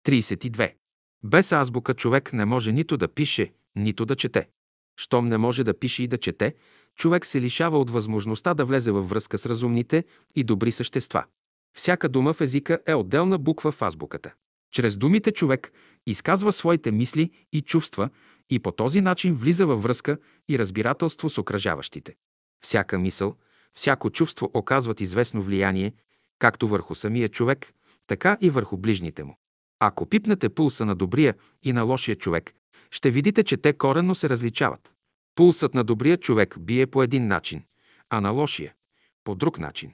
[0.08, 0.74] 32.
[1.24, 4.48] Без азбука човек не може нито да пише, нито да чете.
[4.98, 6.56] Щом не може да пише и да чете,
[6.96, 10.04] човек се лишава от възможността да влезе във връзка с разумните
[10.36, 11.24] и добри същества.
[11.78, 14.34] Всяка дума в езика е отделна буква в азбуката.
[14.72, 15.72] Чрез думите човек
[16.08, 18.10] изказва своите мисли и чувства
[18.50, 20.18] и по този начин влиза във връзка
[20.50, 22.16] и разбирателство с окръжаващите.
[22.64, 23.36] Всяка мисъл,
[23.74, 25.94] всяко чувство оказват известно влияние
[26.42, 27.74] както върху самия човек,
[28.08, 29.38] така и върху ближните му.
[29.80, 32.54] Ако пипнете пулса на добрия и на лошия човек,
[32.92, 34.94] ще видите, че те коренно се различават.
[35.36, 37.64] Пулсът на добрия човек бие по един начин,
[38.10, 38.74] а на лошия–
[39.24, 39.94] по друг начин.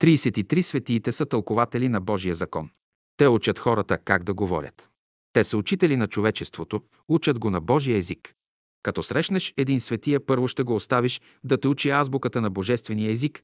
[0.00, 2.70] 33 светиите са тълкователи на Божия закон.
[3.16, 4.90] Те учат хората как да говорят.
[5.32, 8.34] Те са учители на човечеството, учат го на Божия език.
[8.82, 13.42] Като срещнеш един светия, първо ще го оставиш да те учи азбуката на божествения език,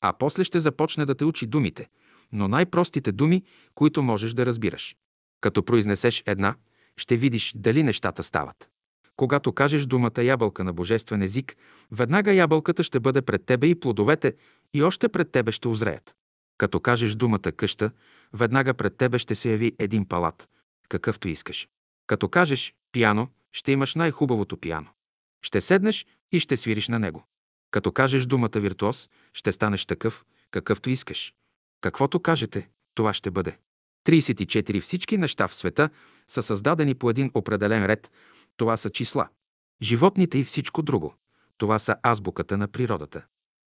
[0.00, 1.88] а после ще започне да те учи думите,
[2.32, 3.42] но най-простите думи,
[3.74, 4.96] които можеш да разбираш.
[5.40, 6.54] Като произнесеш една,
[6.96, 8.68] ще видиш дали нещата стават.
[9.16, 11.56] Когато кажеш думата ябълка на божествен език,
[11.90, 14.34] веднага ябълката ще бъде пред тебе и плодовете
[14.74, 16.16] и още пред тебе ще озреят.
[16.58, 17.90] Като кажеш думата къща,
[18.32, 20.48] веднага пред тебе ще се яви един палат,
[20.88, 21.68] какъвто искаш.
[22.06, 24.88] Като кажеш пиано, ще имаш най-хубавото пиано.
[25.42, 27.24] Ще седнеш и ще свириш на него.
[27.70, 31.34] Като кажеш думата виртуоз, ще станеш такъв, какъвто искаш.
[31.80, 33.58] Каквото кажете, това ще бъде.
[34.06, 35.90] 34 всички неща в света
[36.28, 38.10] са създадени по един определен ред.
[38.56, 39.28] Това са числа.
[39.82, 41.14] Животните и всичко друго.
[41.58, 43.24] Това са азбуката на природата.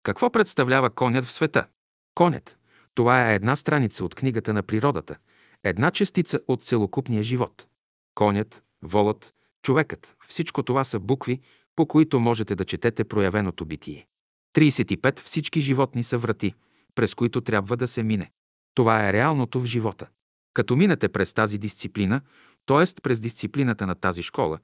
[0.04, 1.68] Какво представлява конят в света?
[2.16, 2.58] Конят.
[2.96, 5.18] Това е една страница от книгата на природата,
[5.64, 7.68] една частица от целокупния живот.
[8.16, 11.42] Конят, волът, човекът– всичко това са букви,
[11.76, 14.08] по които можете да четете проявеното битие.
[14.56, 15.20] 35.
[15.20, 16.54] Всички животни са врати,
[16.96, 18.32] през които трябва да се мине.
[18.74, 20.08] Това е реалното в живота.
[20.54, 22.22] Като минете през тази дисциплина,
[22.66, 23.02] т.е.
[23.02, 24.60] през дисциплината на тази школа,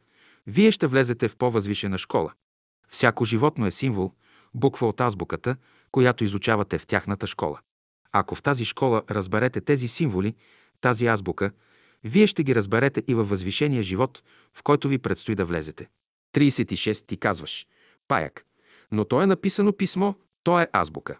[0.47, 2.33] вие ще влезете в по-възвишена школа.
[2.89, 4.13] Всяко животно е символ,
[4.53, 5.55] буква от азбуката,
[5.91, 7.59] която изучавате в тяхната школа.
[8.11, 10.35] Ако в тази школа разберете тези символи,
[10.81, 11.51] тази азбука,
[12.03, 14.23] вие ще ги разберете и във възвишения живот,
[14.53, 15.89] в който ви предстои да влезете.
[16.35, 17.67] 36 ти казваш.
[18.07, 18.45] Паяк.
[18.91, 21.17] Но то е написано писмо, то е азбука.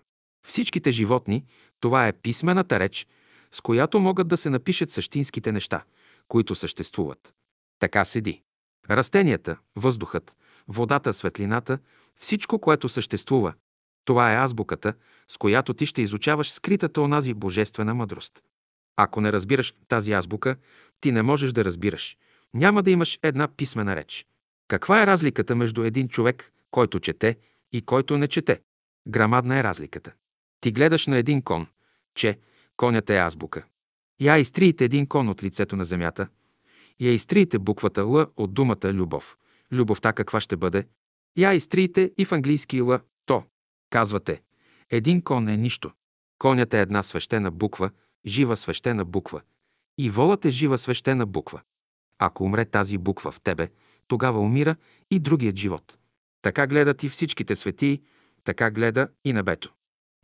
[0.48, 1.46] Всичките животни,
[1.80, 3.08] това е писмената реч,
[3.52, 5.84] с която могат да се напишат същинските неща,
[6.28, 7.34] които съществуват.
[7.80, 8.42] Така седи.
[8.90, 10.36] Растенията, въздухът,
[10.68, 11.80] водата, светлината,
[12.20, 13.54] всичко, което съществува,
[14.06, 14.94] това е азбуката,
[15.28, 18.42] с която ти ще изучаваш скритата онази божествена мъдрост.
[18.96, 20.56] Ако не разбираш тази азбука,
[21.02, 22.18] ти не можеш да разбираш.
[22.54, 24.26] Няма да имаш една писмена реч.
[24.68, 27.38] Каква е разликата между един човек, който чете
[27.72, 28.62] и който не чете?
[29.08, 30.14] Грамадна е разликата.
[30.62, 31.68] Ти гледаш на един кон,
[32.16, 32.40] че
[32.78, 33.66] конят е азбука.
[34.22, 36.28] Я изтриете един кон от лицето на земята.
[37.00, 39.38] Я изтриете буквата Л от думата любов.
[39.72, 40.88] Любовта каква ще бъде?
[41.38, 43.44] Я изтриете и в английски Л то.
[43.90, 44.42] Казвате,
[44.90, 45.92] един кон е нищо.
[46.40, 47.92] Конят е една свещена буква,
[48.26, 49.42] жива свещена буква.
[49.98, 51.62] И волът е жива свещена буква.
[52.20, 53.70] Ако умре тази буква в тебе,
[54.08, 54.76] тогава умира
[55.12, 55.98] и другият живот.
[56.42, 58.02] Така гледат и всичките светии,
[58.44, 59.74] така гледа и небето.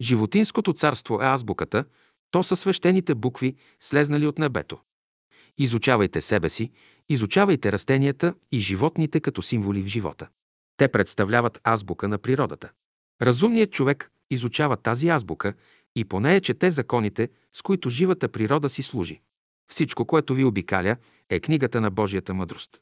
[0.01, 1.85] Животинското царство е азбуката,
[2.33, 4.79] то са свещените букви, слезнали от небето.
[5.57, 6.71] Изучавайте себе си,
[7.09, 10.27] изучавайте растенията и животните като символи в живота.
[10.77, 12.71] Те представляват азбука на природата.
[13.21, 15.53] Разумният човек изучава тази азбука
[15.95, 19.21] и по нея чете законите, с които живата природа си служи.
[19.71, 20.97] Всичко, което ви обикаля,
[21.29, 22.81] е книгата на Божията мъдрост.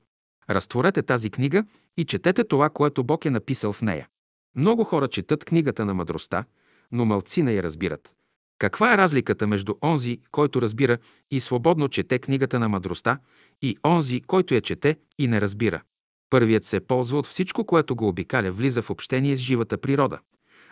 [0.49, 1.65] Разтворете тази книга
[1.97, 4.07] и четете това, което Бог е написал в нея.
[4.55, 6.45] Много хора четат книгата на мъдростта,
[6.91, 8.13] но мълци не я разбират.
[8.61, 10.97] Каква е разликата между онзи, който разбира
[11.31, 13.19] и свободно чете книгата на мъдростта
[13.61, 15.81] и онзи, който я чете и не разбира.
[16.29, 20.19] Първият се ползва от всичко, което го обикаля, влиза в общение с живата природа,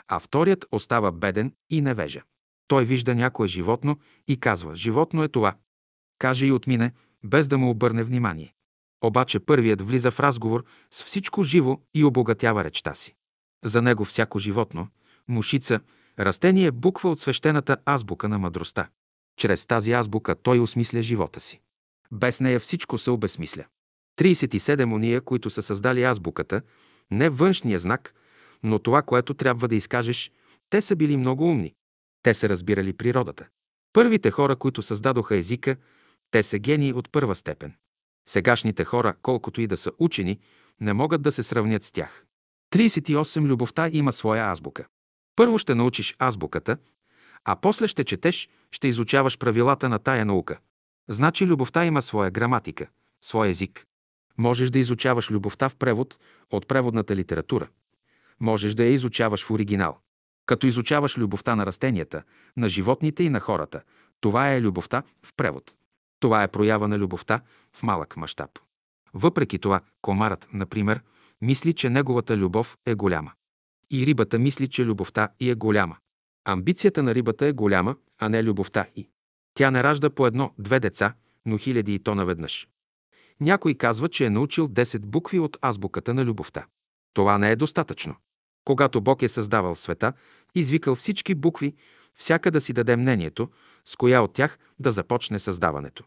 [0.07, 2.21] а вторият остава беден и невежа.
[2.67, 3.97] Той вижда някое животно
[4.27, 5.55] и казва «Животно е това».
[6.19, 6.91] Каже и отмине,
[7.23, 8.53] без да му обърне внимание.
[9.03, 13.15] Обаче първият влиза в разговор с всичко живо и обогатява речта си.
[13.63, 14.87] За него всяко животно,
[15.27, 15.79] мушица,
[16.19, 18.89] растение е буква от свещената азбука на мъдростта.
[19.37, 21.61] Чрез тази азбука той осмисля живота си.
[22.11, 23.65] Без нея всичко се обесмисля.
[24.19, 26.61] 37 уния, които са създали азбуката,
[27.11, 28.13] не външния знак,
[28.63, 30.31] но това, което трябва да изкажеш,
[30.69, 31.73] те са били много умни.
[32.23, 33.47] Те са разбирали природата.
[33.93, 35.75] Първите хора, които създадоха езика,
[36.31, 37.73] те са гении от първа степен.
[38.29, 40.39] Сегашните хора, колкото и да са учени,
[40.81, 42.25] не могат да се сравнят с тях.
[42.73, 43.45] 38.
[43.45, 44.87] Любовта има своя азбука.
[45.39, 46.77] Първо ще научиш азбуката,
[47.45, 50.59] а после ще четеш, ще изучаваш правилата на тая наука.
[51.07, 52.87] Значи любовта има своя граматика,
[53.21, 53.85] свой език.
[54.37, 56.19] Можеш да изучаваш любовта в превод
[56.51, 57.67] от преводната литература.
[58.39, 59.97] Можеш да я изучаваш в оригинал.
[60.45, 62.23] Като изучаваш любовта на растенията,
[62.57, 63.81] на животните и на хората,
[64.21, 65.73] това е любовта в превод.
[66.19, 67.41] Това е проява на любовта
[67.73, 68.51] в малък мащаб.
[69.13, 71.01] Въпреки това, комарът, например,
[71.41, 73.31] мисли, че неговата любов е голяма.
[73.91, 75.97] И рибата мисли, че любовта и е голяма.
[76.45, 79.09] Амбицията на рибата е голяма, а не любовта и.
[79.53, 81.13] Тя не ражда по едно-две деца,
[81.45, 82.67] но хиляди и то наведнъж.
[83.41, 86.65] Някой казва, че е научил 10 букви от азбуката на любовта.
[87.13, 88.15] Това не е достатъчно.
[88.65, 90.13] Когато Бог е създавал света,
[90.55, 91.75] извикал всички букви,
[92.13, 93.49] всяка да си даде мнението,
[93.85, 96.03] с коя от тях да започне създаването.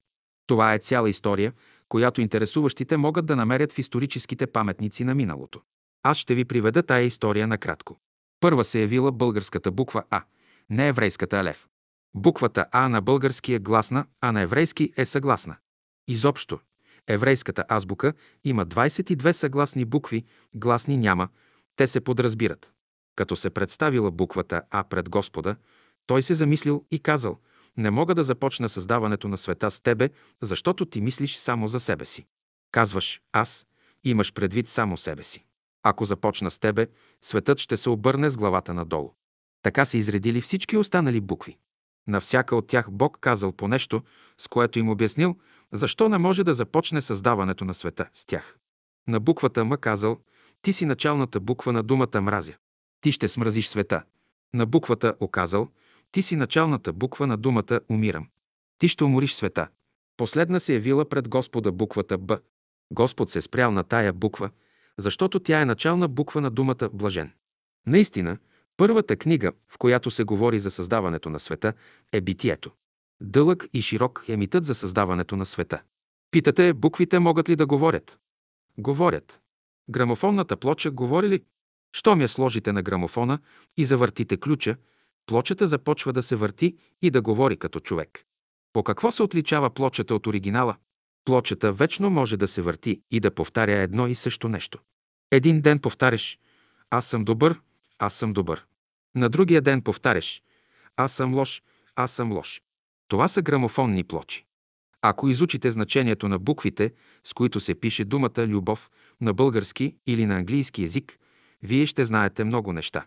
[0.47, 1.53] Това е цяла история,
[1.89, 5.61] която интересуващите могат да намерят в историческите паметници на миналото.
[6.03, 8.01] Аз ще ви приведа тая история накратко.
[8.41, 10.23] Първа се явила българската буква А,
[10.71, 11.69] не еврейската алев.
[12.15, 15.57] Буквата А на български е гласна, а на еврейски е съгласна.
[16.09, 16.61] Изобщо,
[17.07, 18.13] еврейската азбука
[18.45, 21.29] има 22 съгласни букви, гласни няма,
[21.77, 22.73] те се подразбират.
[23.17, 25.57] Като се представила буквата А пред Господа,
[26.07, 27.39] той се замислил и казал–
[27.77, 30.11] не мога да започна създаването на света с тебе,
[30.43, 32.27] защото ти мислиш само за себе си.
[32.73, 33.67] Казваш «аз»,
[34.05, 35.45] имаш предвид само себе си.
[35.83, 36.87] Ако започна с тебе,
[37.23, 39.15] светът ще се обърне с главата надолу.
[39.63, 41.59] Така се изредили всички останали букви.
[42.09, 44.03] На всяка от тях Бог казал по нещо,
[44.39, 45.37] с което им обяснил,
[45.73, 48.59] защо не може да започне създаването на света с тях.
[49.09, 50.19] На буквата М казал,
[50.63, 52.55] ти си началната буква на думата мразя.
[53.01, 54.03] Ти ще смразиш света.
[54.55, 55.69] На буквата оказал,
[56.13, 58.29] ти си началната буква на думата умирам.
[58.79, 59.69] Ти ще умориш света.
[60.17, 62.39] Последна се явила пред Господа буквата Б.
[62.93, 64.51] Господ се спрял на тая буква,
[64.99, 67.33] защото тя е начална буква на думата блажен.
[67.87, 68.39] Наистина,
[68.77, 71.73] първата книга, в която се говори за създаването на света,
[72.13, 72.71] е Битието.
[73.21, 75.83] Дълъг и широк е митът за създаването на света.
[76.31, 78.19] Питате, буквите могат ли да говорят?
[78.79, 79.41] Говорят.
[79.91, 81.45] Грамофонната плоча говори ли?
[81.93, 83.39] Щом я сложите на грамофона
[83.77, 84.77] и завъртите ключа,
[85.27, 88.25] плочата започва да се върти и да говори като човек.
[88.73, 90.77] По какво се отличава плочата от оригинала?
[91.25, 94.79] Плочата вечно може да се върти и да повтаря едно и също нещо.
[95.31, 96.39] Един ден повтаряш
[96.91, 97.61] «Аз съм добър,
[97.99, 98.67] аз съм добър».
[99.15, 100.43] На другия ден повтаряш
[100.97, 101.63] «Аз съм лош,
[101.97, 102.63] аз съм лош».
[103.09, 104.45] Това са грамофонни плочи.
[105.03, 106.93] Ако изучите значението на буквите,
[107.25, 111.19] с които се пише думата любов на български или на английски язик,
[111.63, 113.07] вие ще знаете много неща.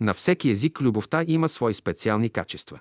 [0.00, 2.80] На всеки език любовта има свои специални качества.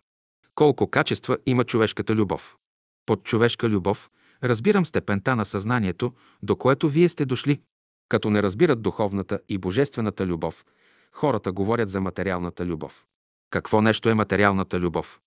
[0.56, 2.58] Колко качества има човешката любов?
[3.06, 4.12] Под човешка любов
[4.44, 7.62] разбирам степента на съзнанието, до което вие сте дошли.
[8.10, 10.66] Като не разбират духовната и божествената любов,
[11.12, 13.06] хората говорят за материалната любов.
[13.50, 15.20] Какво нещо е материалната любов?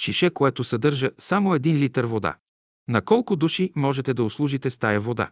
[0.00, 2.36] Шише, което съдържа само един литър вода.
[2.88, 5.30] На колко души можете да услужите с тая вода?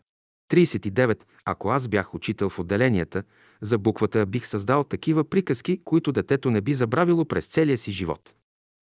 [0.52, 1.18] 39.
[1.44, 3.22] Ако аз бях учител в отделенията,
[3.60, 8.34] за буквата бих създал такива приказки, които детето не би забравило през целия си живот.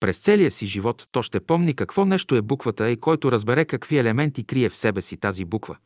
[0.02, 3.98] През целия си живот то ще помни какво нещо е буквата и който разбере какви
[3.98, 5.78] елементи крие в себе си тази буква.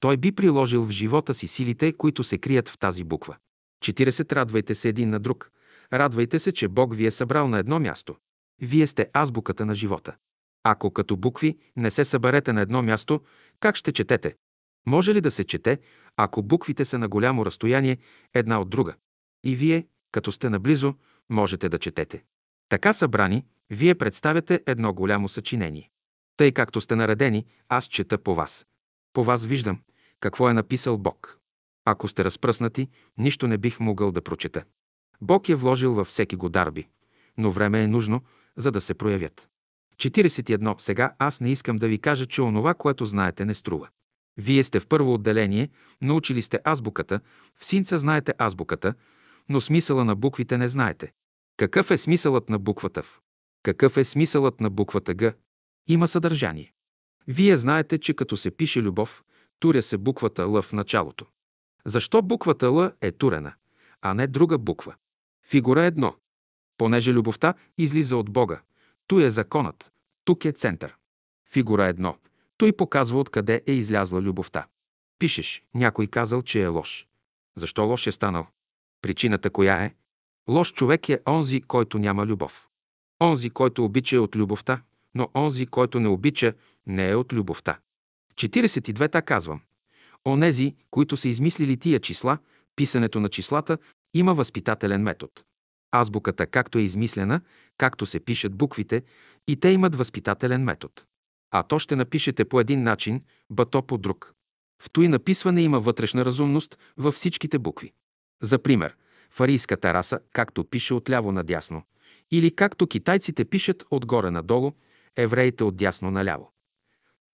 [0.00, 3.36] Той би приложил в живота си силите, които се крият в тази буква.
[3.84, 4.32] 40.
[4.32, 5.50] Радвайте се един на друг.
[5.92, 8.16] Радвайте се, че Бог ви е събрал на едно място.
[8.60, 10.16] Вие сте азбуката на живота.
[10.64, 13.20] Ако като букви не се съберете на едно място,
[13.60, 14.34] как ще четете?
[14.86, 15.78] Може ли да се чете,
[16.16, 17.98] ако буквите са на голямо разстояние
[18.34, 18.94] една от друга?
[19.44, 20.94] И вие, като сте наблизо,
[21.30, 22.24] можете да четете.
[22.72, 25.90] Така събрани, вие представяте едно голямо съчинение.
[26.36, 28.66] Тъй както сте наредени, аз чета по вас.
[29.12, 29.80] По вас виждам
[30.20, 31.38] какво е написал Бог.
[31.84, 34.64] Ако сте разпръснати, нищо не бих могъл да прочета.
[35.20, 36.88] Бог е вложил във всеки го дарби,
[37.38, 38.22] но време е нужно,
[38.56, 39.48] за да се проявят.
[39.96, 40.80] 41.
[40.80, 43.88] Сега аз не искам да ви кажа, че онова, което знаете, не струва.
[44.36, 45.70] Вие сте в първо отделение,
[46.02, 47.20] научили сте азбуката,
[47.56, 48.94] в синца знаете азбуката,
[49.48, 51.12] но смисъла на буквите не знаете.
[51.56, 53.20] Какъв е смисълът на буквата В?
[53.62, 55.34] Какъв е смисълът на буквата Г?
[55.88, 56.72] Има съдържание.
[57.26, 59.24] Вие знаете, че като се пише любов,
[59.58, 61.26] туря се буквата Л в началото.
[61.84, 63.54] Защо буквата Л е турена,
[64.00, 64.94] а не друга буква?
[65.46, 66.14] Фигура едно.
[66.78, 68.60] Понеже любовта излиза от Бога,
[69.06, 69.92] ту е законът,
[70.24, 70.96] тук е център.
[71.50, 72.16] Фигура едно.
[72.56, 74.66] Той показва откъде е излязла любовта.
[75.18, 77.06] Пишеш, някой казал, че е лош.
[77.56, 78.46] Защо лош е станал?
[79.02, 79.94] Причината коя е?
[80.48, 82.68] Лош човек е онзи, който няма любов.
[83.22, 84.82] Онзи, който обича е от любовта,
[85.14, 86.52] но онзи, който не обича,
[86.86, 87.78] не е от любовта.
[88.34, 89.60] 42-та казвам.
[90.26, 92.38] Онези, които са измислили тия числа,
[92.76, 93.78] писането на числата
[94.14, 95.32] има възпитателен метод.
[95.92, 97.40] Азбуката както е измислена,
[97.78, 99.02] както се пишат буквите,
[99.48, 100.94] и те имат възпитателен метод.
[101.50, 104.34] А то ще напишете по един начин, бато по друг.
[104.82, 107.92] В той написване има вътрешна разумност във всичките букви.
[108.42, 108.96] За пример,
[109.32, 111.82] фарийската раса, както пише отляво надясно,
[112.30, 114.72] или както китайците пишат отгоре надолу,
[115.16, 116.52] евреите от дясно наляво.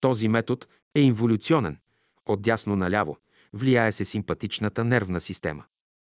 [0.00, 1.78] Този метод е инволюционен,
[2.26, 3.18] от дясно наляво,
[3.52, 5.64] влияе се симпатичната нервна система.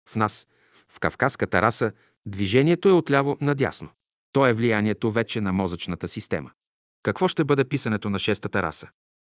[0.08, 0.46] В нас,
[0.88, 1.92] в кавказската раса,
[2.26, 3.88] движението е отляво надясно.
[4.32, 6.50] То е влиянието вече на мозъчната система.
[7.02, 8.88] Какво ще бъде писането на шестата раса?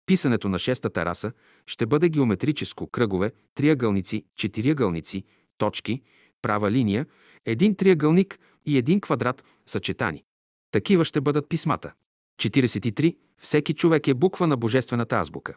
[0.07, 1.33] Писането на шестата раса
[1.67, 5.25] ще бъде геометрическо, кръгове, триъгълници, четириъгълници,
[5.59, 6.03] точки,
[6.45, 7.07] права линия,
[7.47, 10.25] един триъгълник и един квадрат съчетани.
[10.71, 11.93] Такива ще бъдат писмата.
[12.39, 13.17] 43.
[13.39, 15.55] Всеки човек е буква на божествената азбука.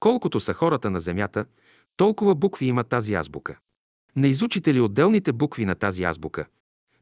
[0.00, 1.44] Колкото са хората на Земята,
[1.96, 3.58] толкова букви има тази азбука.
[4.16, 6.46] Не изучите ли отделните букви на тази азбука?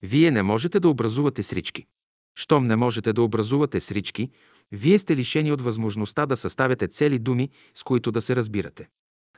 [0.02, 1.86] Вие не можете да образувате срички.
[2.34, 4.30] Щом не можете да образувате срички,
[4.72, 8.88] вие сте лишени от възможността да съставяте цели думи, с които да се разбирате.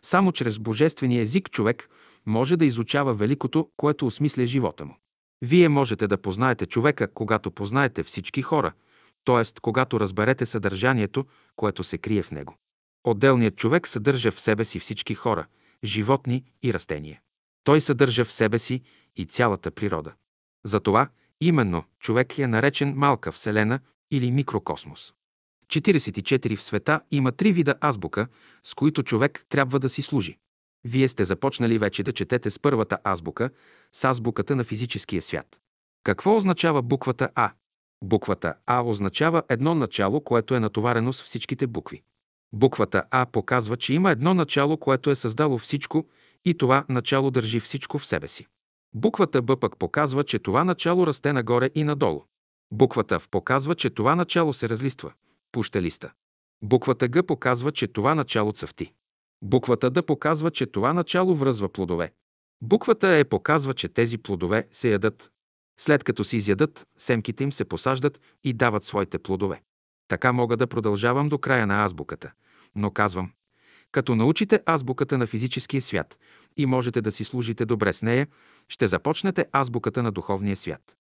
[0.03, 1.89] Само чрез божествения език човек
[2.27, 4.97] може да изучава великото, което осмисля живота му.
[5.43, 8.73] Вие можете да познаете човека, когато познаете всички хора,
[9.25, 9.61] т.е.
[9.63, 11.25] когато разберете съдържанието,
[11.57, 12.57] което се крие в него.
[13.05, 15.47] Отделният човек съдържа в себе си всички хора,
[15.85, 17.21] животни и растения.
[17.65, 18.83] Той съдържа в себе си
[19.17, 20.13] и цялата природа.
[20.65, 21.09] Затова
[21.41, 25.13] именно човек е наречен малка вселена или микрокосмос.
[25.67, 28.29] 44 в света има три вида азбука,
[28.63, 30.39] с които човек трябва да си служи.
[30.87, 33.51] Вие сте започнали вече да четете с първата азбука,
[33.93, 35.61] с азбуката на физическия свят.
[36.05, 37.53] Какво означава буквата А?
[38.05, 42.03] Буквата А означава едно начало, което е натоварено с всичките букви.
[42.53, 46.07] Буквата А показва, че има едно начало, което е създало всичко
[46.45, 48.47] и това начало държи всичко в себе си.
[48.95, 52.25] Буквата Б пък показва, че това начало расте нагоре и надолу.
[52.73, 55.13] Буквата В показва, че това начало се разлиства,
[55.53, 56.13] пуща листа.
[56.63, 58.93] Буквата Г показва, че това начало цъфти.
[59.43, 62.13] Буквата Д показва, че това начало връзва плодове.
[62.63, 65.31] Буквата Е показва, че тези плодове се ядат.
[65.81, 69.63] След като се изядат, семките им се посаждат и дават своите плодове.
[70.09, 72.33] Така мога да продължавам до края на азбуката.
[72.75, 73.31] Но казвам,
[73.93, 76.19] като научите азбуката на физическия свят
[76.57, 78.27] и можете да си служите добре с нея,
[78.69, 80.97] ще започнете азбуката на духовния свят.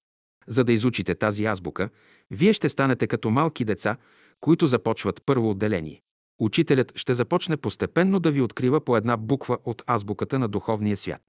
[0.46, 1.88] За да изучите тази азбука,
[2.30, 3.96] вие ще станете като малки деца,
[4.40, 6.02] които започват първо отделение.
[6.38, 11.22] Учителят ще започне постепенно да ви открива по една буква от азбуката на духовния свят.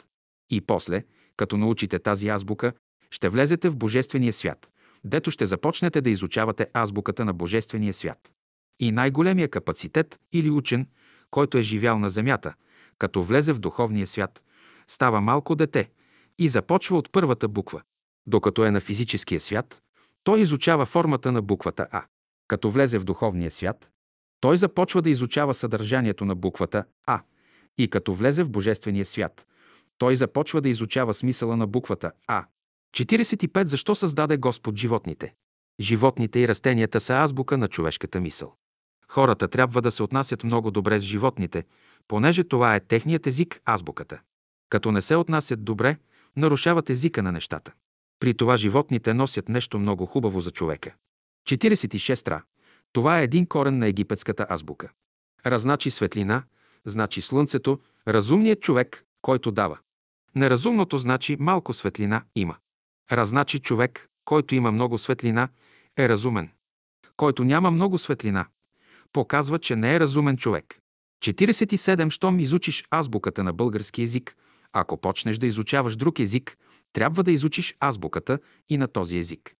[0.50, 1.04] И после,
[1.38, 2.74] като научите тази азбука,
[3.12, 4.70] ще влезете в Божествения свят,
[5.04, 8.32] дето ще започнете да изучавате азбуката на Божествения свят.
[8.80, 10.88] И най-големия капацитет или учен,
[11.32, 12.54] който е живял на земята,
[13.00, 14.44] като влезе в духовния свят,
[14.88, 15.90] става малко дете
[16.40, 17.82] и започва от първата буква.
[18.28, 19.82] Докато е на физическия свят,
[20.24, 22.06] той изучава формата на буквата А.
[22.48, 23.92] Като влезе в духовния свят,
[24.40, 27.22] той започва да изучава съдържанието на буквата А.
[27.78, 29.48] И като влезе в Божествения свят,
[29.98, 32.46] той започва да изучава смисъла на буквата А.
[32.96, 33.66] 45.
[33.66, 35.34] Защо създаде Господ животните?
[35.80, 38.56] Животните и растенията са азбука на човешката мисъл.
[39.10, 41.64] Хората трябва да се отнасят много добре с животните,
[42.08, 44.20] понеже това е техният език, азбуката.
[44.70, 45.98] Като не се отнасят добре,
[46.38, 47.74] нарушават езика на нещата.
[48.20, 50.96] При това животните носят нещо много хубаво за човека.
[51.48, 52.28] 46.
[52.28, 52.44] Ра.
[52.94, 54.90] Това е един корен на египетската азбука.
[55.46, 56.44] Разначи светлина,
[56.86, 59.78] значи слънцето, разумният човек, който дава.
[60.36, 62.56] Неразумното значи малко светлина има.
[63.12, 65.50] Разначи човек, който има много светлина,
[65.98, 66.50] е разумен.
[67.18, 68.46] Който няма много светлина,
[69.14, 70.80] показва, че не е разумен човек.
[71.24, 72.10] 47.
[72.10, 74.36] Щом изучиш азбуката на български език,
[74.74, 76.58] ако почнеш да изучаваш друг език,
[76.94, 79.57] трябва да изучиш азбуката и на този език.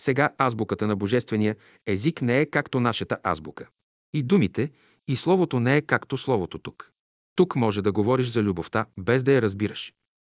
[0.00, 3.68] Сега азбуката на божествения език не е както нашата азбука.
[4.12, 4.70] И думите,
[5.08, 6.92] и словото не е както словото тук.
[7.34, 9.92] Тук може да говориш за любовта, без да я разбираш.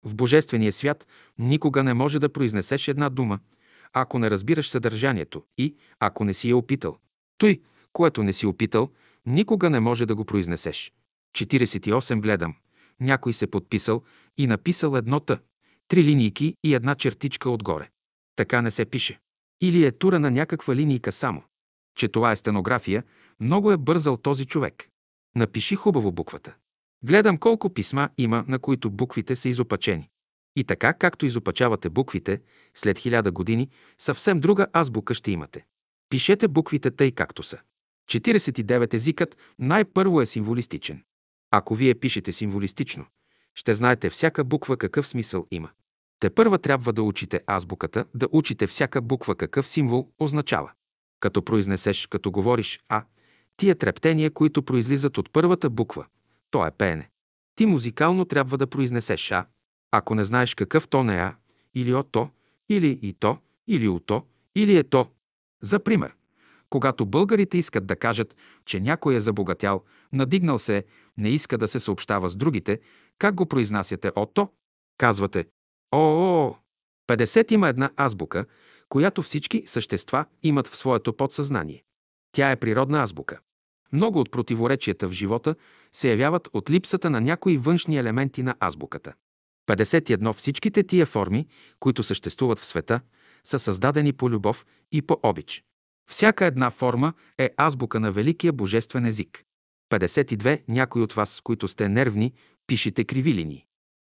[0.05, 1.07] В Божествения свят
[1.39, 3.39] никога не може да произнесеш една дума,
[3.93, 6.97] ако не разбираш съдържанието и ако не си я опитал.
[7.37, 7.61] Той,
[7.93, 8.89] което не си опитал,
[9.25, 10.93] никога не може да го произнесеш.
[11.35, 12.55] 48 гледам.
[12.99, 14.03] Някой се подписал
[14.37, 15.39] и написал едно Т,
[15.87, 17.89] три линийки и една чертичка отгоре.
[18.35, 19.19] Така не се пише.
[19.63, 21.43] Или е тура на някаква линийка само.
[21.97, 23.03] Че това е стенография,
[23.39, 24.89] много е бързал този човек.
[25.35, 26.55] Напиши хубаво буквата.
[27.03, 30.09] Гледам колко писма има, на които буквите са изопачени.
[30.55, 32.41] И така, както изопачавате буквите,
[32.75, 35.65] след хиляда години съвсем друга азбука ще имате.
[36.09, 37.57] Пишете буквите тъй както са.
[38.11, 41.03] 49 езикът най-първо е символистичен.
[41.51, 43.05] Ако вие пишете символистично,
[43.55, 45.69] ще знаете всяка буква какъв смисъл има.
[46.23, 50.71] Те първа трябва да учите азбуката, да учите всяка буква какъв символ означава.
[51.19, 53.03] Като произнесеш, като говориш А,
[53.57, 56.05] тия трептения, които произлизат от първата буква,
[56.51, 57.09] то е пеене.
[57.55, 59.45] Ти музикално трябва да произнесеш А.
[59.91, 61.35] Ако не знаеш какъв тон е А,
[61.75, 62.29] или ото,
[62.69, 64.23] или и то, или ото,
[64.55, 65.07] или е то.
[65.63, 66.15] За пример,
[66.69, 70.85] когато българите искат да кажат, че някой е забогатял, надигнал се,
[71.17, 72.79] не иска да се съобщава с другите,
[73.17, 74.49] как го произнасяте ото?
[74.97, 75.45] Казвате
[75.95, 76.55] О,
[77.07, 78.45] 50 има една азбука,
[78.89, 81.83] която всички същества имат в своето подсъзнание.
[82.31, 83.39] Тя е природна азбука.
[83.91, 85.55] Много от противоречията в живота
[85.91, 89.13] се явяват от липсата на някои външни елементи на азбуката.
[89.67, 90.33] 51.
[90.33, 91.47] Всичките тия форми,
[91.79, 93.01] които съществуват в света,
[93.43, 95.63] са създадени по любов и по обич.
[96.09, 99.43] Всяка една форма е азбука на великия божествен език.
[99.91, 100.63] 52.
[100.67, 102.33] Някои от вас, които сте нервни,
[102.67, 103.65] пишете криви линии.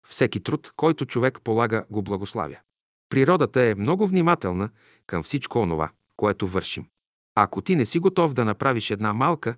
[0.09, 2.57] Всеки труд, който човек полага, го благославя.
[3.09, 4.71] Природата е много внимателна
[5.07, 6.87] към всичко онова, което вършим.
[7.35, 9.57] Ако ти не си готов да направиш една малка,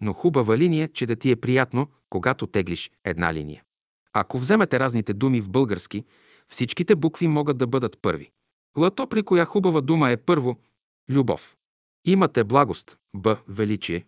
[0.00, 3.62] но хубава линия, че да ти е приятно, когато теглиш една линия.
[4.12, 6.04] Ако вземете разните думи в български,
[6.48, 8.30] всичките букви могат да бъдат първи.
[8.78, 10.56] Лато при коя хубава дума е първо–
[11.10, 11.56] любов.
[12.04, 14.06] Имате благост, Б– величие.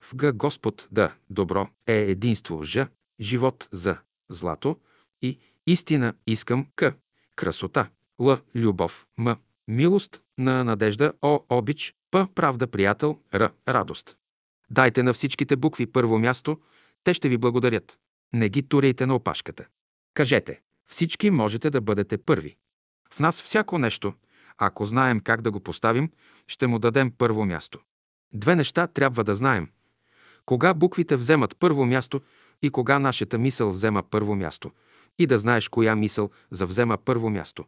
[0.00, 2.78] В Г– Господ, да– добро, Е– единство, Ж–
[3.20, 4.76] живот, За– злато
[5.22, 6.94] и истина искам, К–
[7.36, 7.90] красота,
[8.20, 9.36] Л– любов, М–
[9.68, 14.16] милост, Н– надежда, О– обич, П– правда, приятел, Р– радост.
[14.70, 16.60] Дайте на всичките букви първо място,
[17.04, 17.98] те ще ви благодарят.
[18.32, 19.66] Не ги турейте на опашката.
[20.14, 22.56] Кажете, всички можете да бъдете първи.
[23.12, 24.14] В нас всяко нещо,
[24.58, 26.10] ако знаем как да го поставим,
[26.46, 27.78] ще му дадем първо място.
[28.32, 29.68] Две неща трябва да знаем.
[30.44, 32.20] Кога буквите вземат първо място
[32.62, 34.70] и кога нашата мисъл взема първо място.
[35.20, 37.64] И да знаеш коя мисъл завзема първо място.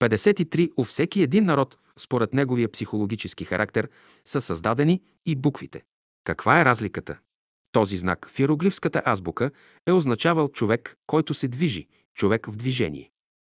[0.00, 0.70] 53.
[0.76, 3.88] У всеки един народ, според неговия психологически характер,
[4.24, 5.82] са създадени и буквите.
[6.24, 7.18] Каква е разликата?
[7.72, 9.50] Този знак в иероглифската азбука
[9.86, 13.10] е означавал човек, който се движи, човек в движение.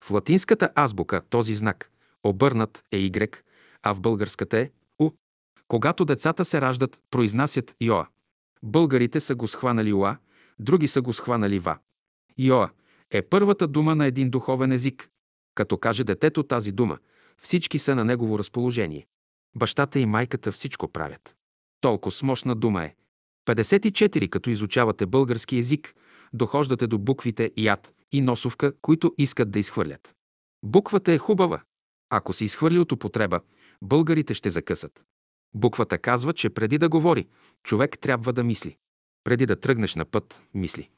[0.05, 1.91] В латинската азбука този знак,
[2.25, 3.37] обърнат е Y,
[3.83, 5.11] а в българската е У.
[5.69, 8.07] Когато децата се раждат, произнасят Йоа.
[8.63, 10.17] Българите са го схванали Уа,
[10.59, 11.79] други са го схванали Ва.
[12.39, 12.71] Йоа
[13.11, 15.09] е първата дума на един духовен език.
[15.55, 16.99] Като каже детето тази дума,
[17.43, 19.07] всички са на негово разположение.
[19.57, 21.35] Бащата и майката всичко правят.
[21.81, 22.95] Толкова смощна дума е.
[23.47, 24.29] 54.
[24.29, 25.95] Като изучавате български език,
[26.33, 30.15] дохождате до буквите яд и носовка, които искат да изхвърлят.
[30.65, 31.63] Буквата е хубава.
[32.11, 33.41] Ако се изхвърли от употреба,
[33.83, 35.05] българите ще закъсат.
[35.55, 37.27] Буквата казва, че преди да говори,
[37.63, 38.77] човек трябва да мисли.
[39.25, 40.91] Преди да тръгнеш на път, мисли.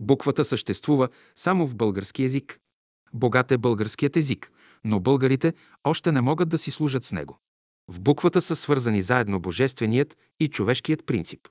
[0.00, 2.60] Буквата съществува само в български език.
[3.12, 4.50] Богат е българският език,
[4.84, 7.38] но българите още не могат да си служат с него.
[7.88, 11.48] В буквата са свързани заедно божественият и човешкият принцип.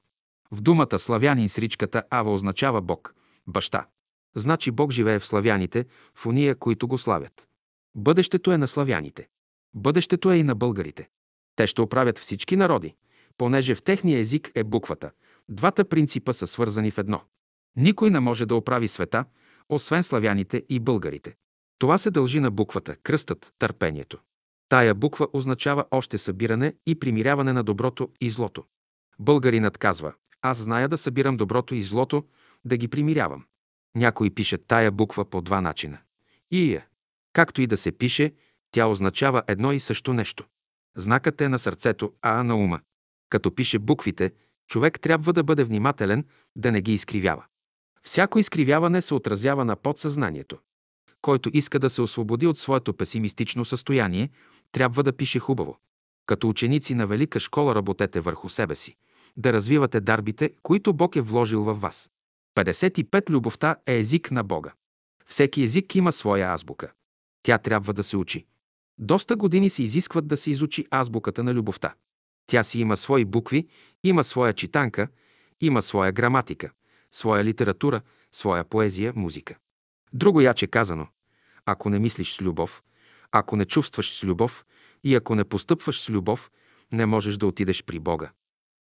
[0.52, 3.16] В думата славянин с ричката Ава означава Бог,
[3.48, 3.88] баща.
[4.36, 5.86] Значи Бог живее в славяните,
[6.16, 7.48] в уния, които го славят.
[7.96, 9.28] Бъдещето е на славяните.
[9.74, 11.10] Бъдещето е и на българите.
[11.56, 12.96] Те ще оправят всички народи,
[13.38, 15.12] понеже в техния език е буквата.
[15.50, 17.22] Двата принципа са свързани в едно.
[17.76, 19.26] Никой не може да оправи света,
[19.70, 21.36] освен славяните и българите.
[21.80, 24.20] Това се дължи на буквата, кръстът, търпението.
[24.70, 28.64] Тая буква означава още събиране и примиряване на доброто и злото.
[29.20, 32.24] Българинът казва, аз зная да събирам доброто и злото,
[32.66, 33.46] да ги примирявам.
[33.96, 35.98] Някои пишат тая буква по два начина.
[36.52, 36.86] Ия.
[37.34, 38.34] Както и да се пише,
[38.72, 40.46] тя означава едно и също нещо.
[40.96, 42.80] Знакът е на сърцето, а на ума.
[43.30, 44.32] Като пише буквите,
[44.68, 47.46] човек трябва да бъде внимателен, да не ги изкривява.
[48.04, 50.58] Всяко изкривяване се отразява на подсъзнанието.
[51.22, 54.30] Който иска да се освободи от своето песимистично състояние,
[54.72, 55.78] трябва да пише хубаво.
[56.26, 58.96] Като ученици на велика школа работете върху себе си.
[59.38, 62.10] да развивате дарбите, които Бог е вложил във вас.
[62.56, 63.30] 55.
[63.30, 64.74] Любовта е език на Бога.
[65.26, 66.92] Всеки език има своя азбука.
[67.44, 68.46] Тя трябва да се учи.
[68.98, 71.94] Доста години се изискват да се изучи азбуката на любовта.
[72.48, 73.68] Тя си има свои букви,
[74.04, 75.08] има своя читанка,
[75.62, 76.72] има своя граматика,
[77.14, 78.02] своя литература,
[78.32, 79.56] своя поезия, музика.
[80.14, 81.08] Друго яче казано,
[81.66, 82.84] ако не мислиш с любов,
[83.32, 84.66] ако не чувстваш с любов
[85.04, 86.52] и ако не постъпваш с любов,
[86.92, 88.32] не можеш да отидеш при Бога.